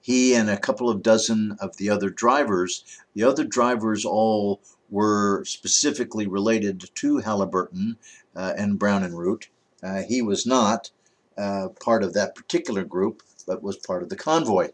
He 0.00 0.34
and 0.34 0.48
a 0.48 0.58
couple 0.58 0.88
of 0.88 1.02
dozen 1.02 1.56
of 1.60 1.76
the 1.76 1.90
other 1.90 2.10
drivers, 2.10 2.84
the 3.14 3.24
other 3.24 3.44
drivers 3.44 4.04
all 4.04 4.60
were 4.88 5.44
specifically 5.44 6.26
related 6.26 6.90
to 6.94 7.18
Halliburton 7.18 7.98
uh, 8.34 8.54
and 8.56 8.78
Brown 8.78 9.02
and 9.02 9.16
Root. 9.16 9.48
Uh, 9.82 10.02
he 10.02 10.22
was 10.22 10.46
not 10.46 10.90
uh, 11.36 11.68
part 11.80 12.02
of 12.02 12.14
that 12.14 12.34
particular 12.34 12.84
group, 12.84 13.22
but 13.46 13.62
was 13.62 13.76
part 13.76 14.02
of 14.02 14.08
the 14.08 14.16
convoy. 14.16 14.70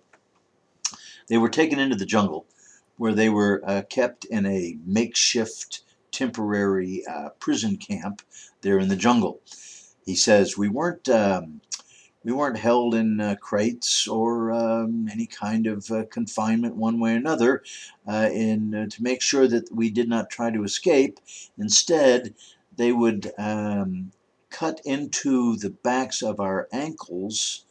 They 1.28 1.38
were 1.38 1.48
taken 1.48 1.78
into 1.78 1.96
the 1.96 2.06
jungle 2.06 2.46
where 2.96 3.12
they 3.12 3.28
were 3.28 3.62
uh, 3.66 3.82
kept 3.88 4.24
in 4.24 4.46
a 4.46 4.78
makeshift 4.84 5.82
temporary 6.12 7.04
uh, 7.06 7.30
prison 7.40 7.76
camp 7.76 8.22
there 8.62 8.78
in 8.78 8.88
the 8.88 8.96
jungle. 8.96 9.40
He 10.04 10.14
says, 10.14 10.56
We 10.56 10.68
weren't 10.68 11.08
um, 11.08 11.60
we 12.26 12.32
weren't 12.32 12.58
held 12.58 12.92
in 12.92 13.20
uh, 13.20 13.36
crates 13.40 14.08
or 14.08 14.50
um, 14.50 15.08
any 15.12 15.26
kind 15.26 15.68
of 15.68 15.88
uh, 15.92 16.02
confinement 16.10 16.74
one 16.74 16.98
way 16.98 17.12
or 17.12 17.16
another 17.16 17.62
uh, 18.08 18.28
in, 18.32 18.74
uh, 18.74 18.86
to 18.88 19.00
make 19.00 19.22
sure 19.22 19.46
that 19.46 19.72
we 19.72 19.90
did 19.90 20.08
not 20.08 20.28
try 20.28 20.50
to 20.50 20.64
escape. 20.64 21.20
Instead, 21.56 22.34
they 22.76 22.90
would 22.90 23.30
um, 23.38 24.10
cut 24.50 24.80
into 24.84 25.54
the 25.56 25.70
backs 25.70 26.20
of 26.20 26.40
our 26.40 26.66
ankles 26.72 27.64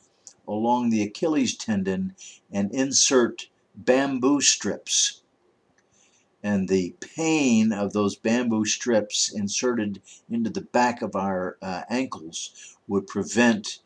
along 0.48 0.90
the 0.90 1.04
Achilles 1.04 1.58
tendon 1.58 2.16
and 2.50 2.72
insert 2.72 3.50
bamboo 3.76 4.40
strips. 4.40 5.22
And 6.42 6.70
the 6.70 6.96
pain 7.02 7.74
of 7.74 7.92
those 7.92 8.16
bamboo 8.16 8.64
strips 8.64 9.34
inserted 9.34 10.02
into 10.30 10.50
the 10.50 10.62
back 10.62 11.02
of 11.02 11.14
our 11.14 11.58
uh, 11.62 11.82
ankles 11.90 12.78
would 12.88 13.08
prevent 13.08 13.80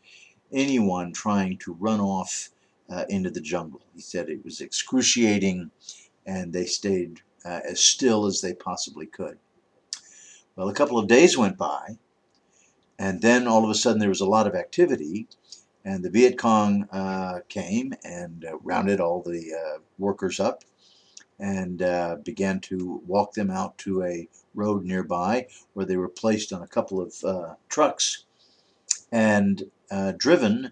anyone 0.51 1.13
trying 1.13 1.57
to 1.59 1.73
run 1.73 1.99
off 1.99 2.49
uh, 2.89 3.05
into 3.09 3.29
the 3.29 3.41
jungle. 3.41 3.81
He 3.95 4.01
said 4.01 4.29
it 4.29 4.43
was 4.43 4.61
excruciating 4.61 5.71
and 6.25 6.53
they 6.53 6.65
stayed 6.65 7.21
uh, 7.45 7.61
as 7.67 7.83
still 7.83 8.25
as 8.25 8.41
they 8.41 8.53
possibly 8.53 9.05
could. 9.05 9.37
Well, 10.55 10.69
a 10.69 10.73
couple 10.73 10.99
of 10.99 11.07
days 11.07 11.37
went 11.37 11.57
by, 11.57 11.97
and 12.97 13.21
then 13.21 13.47
all 13.47 13.63
of 13.63 13.69
a 13.69 13.75
sudden 13.75 13.99
there 13.99 14.09
was 14.09 14.21
a 14.21 14.25
lot 14.27 14.45
of 14.45 14.55
activity, 14.55 15.27
and 15.85 16.03
the 16.03 16.09
Viet 16.09 16.37
Cong 16.37 16.83
uh, 16.91 17.39
came 17.47 17.93
and 18.03 18.45
uh, 18.45 18.57
rounded 18.57 18.99
all 18.99 19.21
the 19.21 19.53
uh, 19.53 19.79
workers 19.97 20.39
up 20.39 20.63
and 21.39 21.81
uh, 21.81 22.17
began 22.23 22.59
to 22.59 23.01
walk 23.07 23.33
them 23.33 23.49
out 23.49 23.77
to 23.77 24.03
a 24.03 24.27
road 24.53 24.83
nearby 24.83 25.47
where 25.73 25.85
they 25.85 25.95
were 25.95 26.09
placed 26.09 26.51
on 26.51 26.61
a 26.61 26.67
couple 26.67 26.99
of 26.99 27.55
trucks 27.69 28.25
and 29.11 29.63
uh, 29.91 30.13
driven 30.17 30.71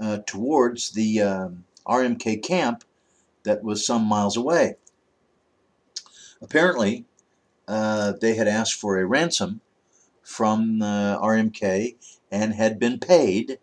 uh, 0.00 0.18
towards 0.26 0.90
the 0.90 1.20
um, 1.20 1.64
RMK 1.86 2.42
camp 2.42 2.84
that 3.44 3.62
was 3.62 3.86
some 3.86 4.04
miles 4.04 4.36
away. 4.36 4.76
Apparently, 6.40 7.04
uh, 7.68 8.12
they 8.20 8.34
had 8.34 8.48
asked 8.48 8.74
for 8.74 8.98
a 8.98 9.06
ransom 9.06 9.60
from 10.22 10.78
the 10.78 11.18
RMK 11.20 11.96
and 12.30 12.54
had 12.54 12.78
been 12.78 12.98
paid 12.98 13.58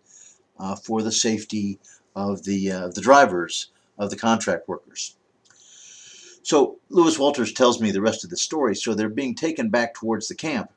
uh, 0.58 0.76
for 0.76 1.02
the 1.02 1.12
safety 1.12 1.80
of 2.16 2.44
the, 2.44 2.72
uh, 2.72 2.88
the 2.90 3.02
drivers 3.02 3.72
of 3.98 4.10
the 4.10 4.16
contract 4.16 4.68
workers. 4.68 5.16
So 6.44 6.80
Lewis 6.90 7.20
Walters 7.20 7.54
tells 7.54 7.82
me 7.82 7.92
the 7.92 8.02
rest 8.02 8.24
of 8.24 8.30
the 8.30 8.38
story. 8.38 8.76
So 8.76 8.94
they're 8.94 9.10
being 9.10 9.36
taken 9.36 9.70
back 9.70 9.94
towards 9.94 10.28
the 10.28 10.36
camp 10.36 10.72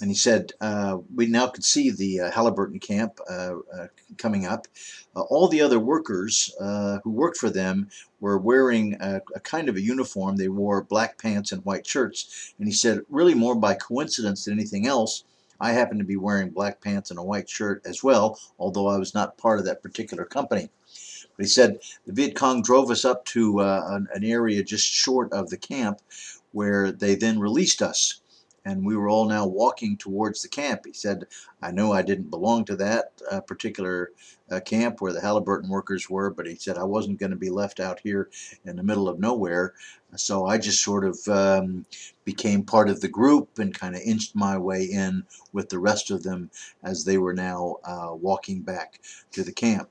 and 0.00 0.10
he 0.10 0.16
said, 0.16 0.52
uh, 0.60 0.98
we 1.14 1.26
now 1.26 1.46
could 1.48 1.64
see 1.64 1.90
the 1.90 2.20
uh, 2.20 2.30
Halliburton 2.30 2.78
camp 2.78 3.18
uh, 3.28 3.56
uh 3.72 3.86
coming 4.16 4.46
up. 4.46 4.66
Uh, 5.14 5.22
all 5.22 5.48
the 5.48 5.60
other 5.60 5.78
workers 5.78 6.54
uh, 6.60 6.98
who 7.04 7.10
worked 7.10 7.36
for 7.36 7.50
them 7.50 7.88
were 8.20 8.38
wearing 8.38 8.96
a, 9.00 9.20
a, 9.34 9.40
kind 9.40 9.68
of 9.68 9.76
a 9.76 9.80
uniform. 9.80 10.36
They 10.36 10.48
wore 10.48 10.82
black 10.82 11.18
pants 11.18 11.52
and 11.52 11.64
white 11.64 11.86
shirts. 11.86 12.54
And 12.58 12.68
he 12.68 12.74
said, 12.74 13.02
really 13.08 13.34
more 13.34 13.54
by 13.54 13.74
coincidence 13.74 14.44
than 14.44 14.54
anything 14.54 14.86
else, 14.86 15.24
I 15.60 15.72
happened 15.72 16.00
to 16.00 16.06
be 16.06 16.16
wearing 16.16 16.50
black 16.50 16.80
pants 16.80 17.10
and 17.10 17.18
a 17.18 17.22
white 17.22 17.48
shirt 17.48 17.82
as 17.84 18.02
well, 18.02 18.38
although 18.58 18.88
I 18.88 18.98
was 18.98 19.14
not 19.14 19.38
part 19.38 19.58
of 19.58 19.64
that 19.64 19.82
particular 19.82 20.24
company. 20.24 20.70
But 21.36 21.46
he 21.46 21.50
said 21.50 21.80
the 22.06 22.12
Viet 22.12 22.34
Cong 22.36 22.62
drove 22.62 22.90
us 22.90 23.04
up 23.04 23.24
to 23.26 23.60
an, 23.60 24.08
an 24.14 24.24
area 24.24 24.62
just 24.62 24.86
short 24.86 25.32
of 25.32 25.50
the 25.50 25.56
camp 25.56 26.00
where 26.52 26.92
they 26.92 27.14
then 27.14 27.38
released 27.38 27.82
us 27.82 28.20
and 28.64 28.84
we 28.84 28.96
were 28.96 29.08
all 29.08 29.26
now 29.26 29.46
walking 29.46 29.96
towards 29.96 30.42
the 30.42 30.48
camp. 30.48 30.82
He 30.84 30.92
said, 30.92 31.26
I 31.62 31.70
know 31.70 31.92
I 31.92 32.02
didn't 32.02 32.30
belong 32.30 32.64
to 32.66 32.76
that 32.76 33.12
uh, 33.30 33.40
particular 33.40 34.12
uh, 34.50 34.60
camp 34.60 35.00
where 35.00 35.12
the 35.12 35.20
Halliburton 35.20 35.68
workers 35.68 36.08
were, 36.08 36.30
but 36.30 36.46
he 36.46 36.54
said 36.54 36.78
I 36.78 36.84
wasn't 36.84 37.18
going 37.18 37.30
to 37.30 37.36
be 37.36 37.50
left 37.50 37.80
out 37.80 38.00
here 38.00 38.30
in 38.64 38.76
the 38.76 38.82
middle 38.82 39.08
of 39.08 39.18
nowhere. 39.18 39.74
So 40.16 40.46
I 40.46 40.58
just 40.58 40.82
sort 40.82 41.04
of 41.04 41.18
um, 41.28 41.84
became 42.24 42.62
part 42.62 42.88
of 42.88 43.00
the 43.00 43.08
group 43.08 43.58
and 43.58 43.74
kind 43.74 43.94
of 43.94 44.02
inched 44.02 44.34
my 44.34 44.56
way 44.56 44.84
in 44.84 45.24
with 45.52 45.68
the 45.68 45.78
rest 45.78 46.10
of 46.10 46.22
them 46.22 46.50
as 46.82 47.04
they 47.04 47.18
were 47.18 47.34
now 47.34 47.76
uh, 47.84 48.10
walking 48.14 48.62
back 48.62 49.00
to 49.32 49.42
the 49.42 49.52
camp. 49.52 49.88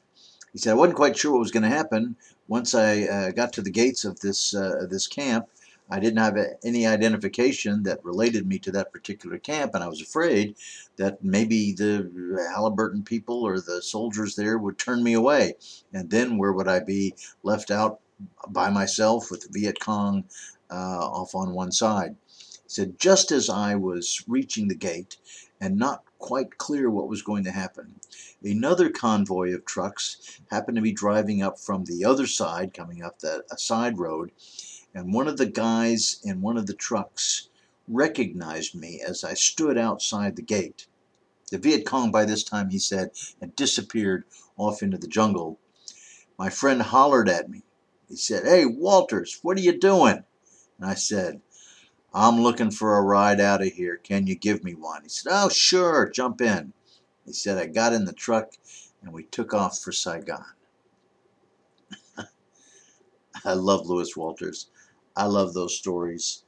He 0.53 0.59
said, 0.59 0.71
I 0.71 0.75
wasn't 0.75 0.97
quite 0.97 1.17
sure 1.17 1.33
what 1.33 1.39
was 1.39 1.51
going 1.51 1.69
to 1.69 1.69
happen. 1.69 2.15
Once 2.47 2.73
I 2.73 3.03
uh, 3.03 3.31
got 3.31 3.53
to 3.53 3.61
the 3.61 3.69
gates 3.69 4.05
of 4.05 4.19
this, 4.21 4.55
uh, 4.55 4.87
this 4.89 5.05
camp, 5.05 5.47
I 5.89 5.99
didn't 5.99 6.19
have 6.19 6.37
any 6.63 6.85
identification 6.85 7.83
that 7.83 8.03
related 8.03 8.45
me 8.45 8.59
to 8.59 8.71
that 8.71 8.91
particular 8.91 9.37
camp, 9.37 9.73
and 9.73 9.83
I 9.83 9.87
was 9.87 10.01
afraid 10.01 10.55
that 10.97 11.23
maybe 11.23 11.71
the 11.71 12.47
Halliburton 12.53 13.03
people 13.03 13.43
or 13.43 13.61
the 13.61 13.81
soldiers 13.81 14.35
there 14.35 14.57
would 14.57 14.77
turn 14.77 15.03
me 15.03 15.13
away. 15.13 15.53
And 15.93 16.09
then 16.09 16.37
where 16.37 16.51
would 16.51 16.67
I 16.67 16.81
be 16.81 17.13
left 17.43 17.71
out 17.71 18.01
by 18.49 18.69
myself 18.69 19.31
with 19.31 19.41
the 19.41 19.59
Viet 19.59 19.79
Cong 19.79 20.25
uh, 20.69 20.73
off 20.73 21.33
on 21.35 21.53
one 21.53 21.71
side? 21.71 22.15
He 22.29 22.69
said, 22.69 22.99
just 22.99 23.31
as 23.31 23.49
I 23.49 23.75
was 23.75 24.25
reaching 24.27 24.67
the 24.67 24.75
gate 24.75 25.17
and 25.61 25.77
not 25.77 26.03
quite 26.19 26.57
clear 26.57 26.89
what 26.89 27.07
was 27.07 27.21
going 27.21 27.45
to 27.45 27.51
happen, 27.51 27.95
another 28.43 28.89
convoy 28.89 29.53
of 29.53 29.63
trucks 29.63 30.41
happened 30.51 30.75
to 30.75 30.81
be 30.81 30.91
driving 30.91 31.41
up 31.41 31.59
from 31.59 31.85
the 31.85 32.03
other 32.03 32.27
side, 32.27 32.73
coming 32.73 33.01
up 33.01 33.19
that 33.19 33.43
a 33.51 33.57
side 33.57 33.97
road, 33.97 34.31
and 34.93 35.13
one 35.13 35.27
of 35.27 35.37
the 35.37 35.45
guys 35.45 36.19
in 36.23 36.41
one 36.41 36.57
of 36.57 36.67
the 36.67 36.73
trucks 36.73 37.49
recognized 37.87 38.75
me 38.75 39.01
as 39.01 39.23
I 39.23 39.33
stood 39.33 39.77
outside 39.77 40.35
the 40.35 40.41
gate. 40.41 40.87
The 41.51 41.57
Viet 41.57 41.85
Cong, 41.85 42.11
by 42.11 42.25
this 42.25 42.43
time, 42.43 42.69
he 42.69 42.79
said, 42.79 43.11
had 43.39 43.55
disappeared 43.55 44.25
off 44.57 44.83
into 44.83 44.97
the 44.97 45.07
jungle. 45.07 45.59
My 46.37 46.49
friend 46.49 46.81
hollered 46.81 47.29
at 47.29 47.49
me. 47.49 47.63
He 48.09 48.15
said, 48.15 48.43
Hey, 48.43 48.65
Walters, 48.65 49.39
what 49.41 49.57
are 49.57 49.61
you 49.61 49.77
doing? 49.77 50.23
And 50.77 50.89
I 50.89 50.95
said, 50.95 51.41
I'm 52.13 52.41
looking 52.41 52.71
for 52.71 52.97
a 52.97 53.01
ride 53.01 53.39
out 53.39 53.61
of 53.61 53.73
here. 53.73 53.97
Can 53.97 54.27
you 54.27 54.35
give 54.35 54.63
me 54.63 54.73
one? 54.73 55.03
He 55.03 55.09
said, 55.09 55.31
Oh, 55.31 55.49
sure, 55.49 56.09
jump 56.09 56.41
in. 56.41 56.73
He 57.25 57.33
said, 57.33 57.57
I 57.57 57.67
got 57.67 57.93
in 57.93 58.05
the 58.05 58.13
truck 58.13 58.53
and 59.01 59.13
we 59.13 59.23
took 59.23 59.53
off 59.53 59.79
for 59.79 59.91
Saigon. 59.91 60.45
I 63.45 63.53
love 63.53 63.85
Lewis 63.85 64.15
Walters. 64.17 64.67
I 65.17 65.25
love 65.25 65.53
those 65.53 65.75
stories. 65.75 66.43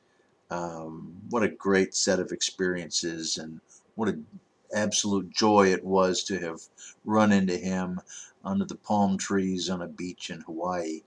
Um, 0.51 1.21
what 1.29 1.43
a 1.43 1.49
great 1.49 1.95
set 1.95 2.19
of 2.19 2.31
experiences, 2.31 3.37
and 3.37 3.61
what 3.95 4.09
an 4.09 4.27
absolute 4.73 5.31
joy 5.31 5.73
it 5.73 5.83
was 5.83 6.23
to 6.25 6.39
have 6.39 6.61
run 7.03 7.31
into 7.31 7.57
him 7.57 7.99
under 8.45 8.65
the 8.65 8.75
palm 8.75 9.17
trees 9.17 9.69
on 9.69 9.81
a 9.81 9.87
beach 9.87 10.29
in 10.29 10.41
Hawaii. 10.41 11.01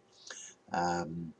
Um, 0.72 1.34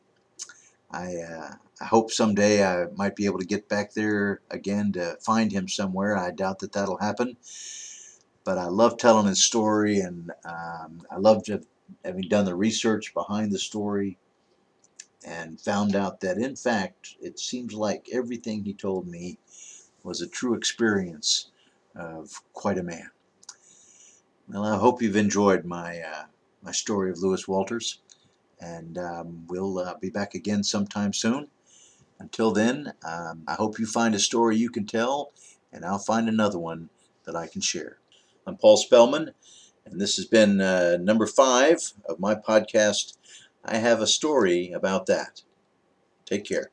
I, 0.93 1.17
uh, 1.17 1.55
I 1.81 1.85
hope 1.85 2.13
someday 2.13 2.65
I 2.65 2.87
might 2.97 3.17
be 3.17 3.27
able 3.27 3.39
to 3.41 3.47
get 3.47 3.69
back 3.69 3.95
there 3.95 4.43
again 4.51 4.93
to 4.93 5.17
find 5.21 5.51
him 5.51 5.69
somewhere. 5.69 6.17
I 6.17 6.31
doubt 6.31 6.61
that 6.61 6.73
that'll 6.73 6.99
happen. 6.99 7.37
But 8.45 8.59
I 8.59 8.67
love 8.67 8.97
telling 8.99 9.27
his 9.27 9.45
story, 9.45 10.01
and 10.01 10.31
um, 10.45 11.03
I 11.11 11.19
love 11.19 11.45
having 12.05 12.29
done 12.29 12.45
the 12.45 12.57
research 12.57 13.15
behind 13.15 13.53
the 13.53 13.59
story 13.59 14.19
and 15.25 15.61
found 15.61 15.95
out 15.95 16.21
that 16.21 16.39
in 16.39 16.57
fact 16.57 17.17
it 17.21 17.39
seems 17.39 17.75
like 17.75 18.09
everything 18.13 18.65
he 18.65 18.75
told 18.75 19.07
me 19.07 19.39
was 20.03 20.21
a 20.21 20.29
true 20.29 20.55
experience 20.55 21.51
of 21.95 22.43
quite 22.53 22.79
a 22.79 22.83
man. 22.83 23.11
Well, 24.49 24.65
I 24.65 24.77
hope 24.77 25.01
you've 25.01 25.17
enjoyed 25.17 25.65
my 25.65 26.01
uh, 26.01 26.25
my 26.63 26.73
story 26.73 27.11
of 27.11 27.19
Lewis 27.19 27.47
Walters, 27.49 28.01
and 28.61 28.99
um, 28.99 29.45
we'll 29.49 29.79
uh, 29.79 29.95
be 30.01 30.11
back 30.11 30.35
again 30.35 30.63
sometime 30.63 31.13
soon. 31.13 31.49
Until 32.19 32.53
then, 32.53 32.93
um, 33.05 33.43
I 33.49 33.55
hope 33.55 33.79
you 33.79 33.87
find 33.87 34.15
a 34.15 34.21
story 34.21 34.57
you 34.57 34.71
can 34.71 34.87
tell, 34.87 35.33
and 35.73 35.85
I'll 35.85 35.99
find 35.99 36.29
another 36.29 36.59
one 36.59 36.89
that 37.25 37.35
I 37.37 37.47
can 37.47 37.61
share. 37.61 37.99
I'm 38.47 38.57
Paul 38.57 38.77
Spellman, 38.77 39.33
and 39.85 40.01
this 40.01 40.17
has 40.17 40.27
been 40.27 40.61
uh, 40.61 40.99
number 41.01 41.27
five 41.27 41.93
of 42.09 42.21
my 42.21 42.35
podcast 42.35 43.17
I 43.65 43.79
have 43.79 44.01
a 44.01 44.07
story 44.07 44.73
about 44.73 45.07
that. 45.07 45.43
Take 46.27 46.45
care. 46.47 46.71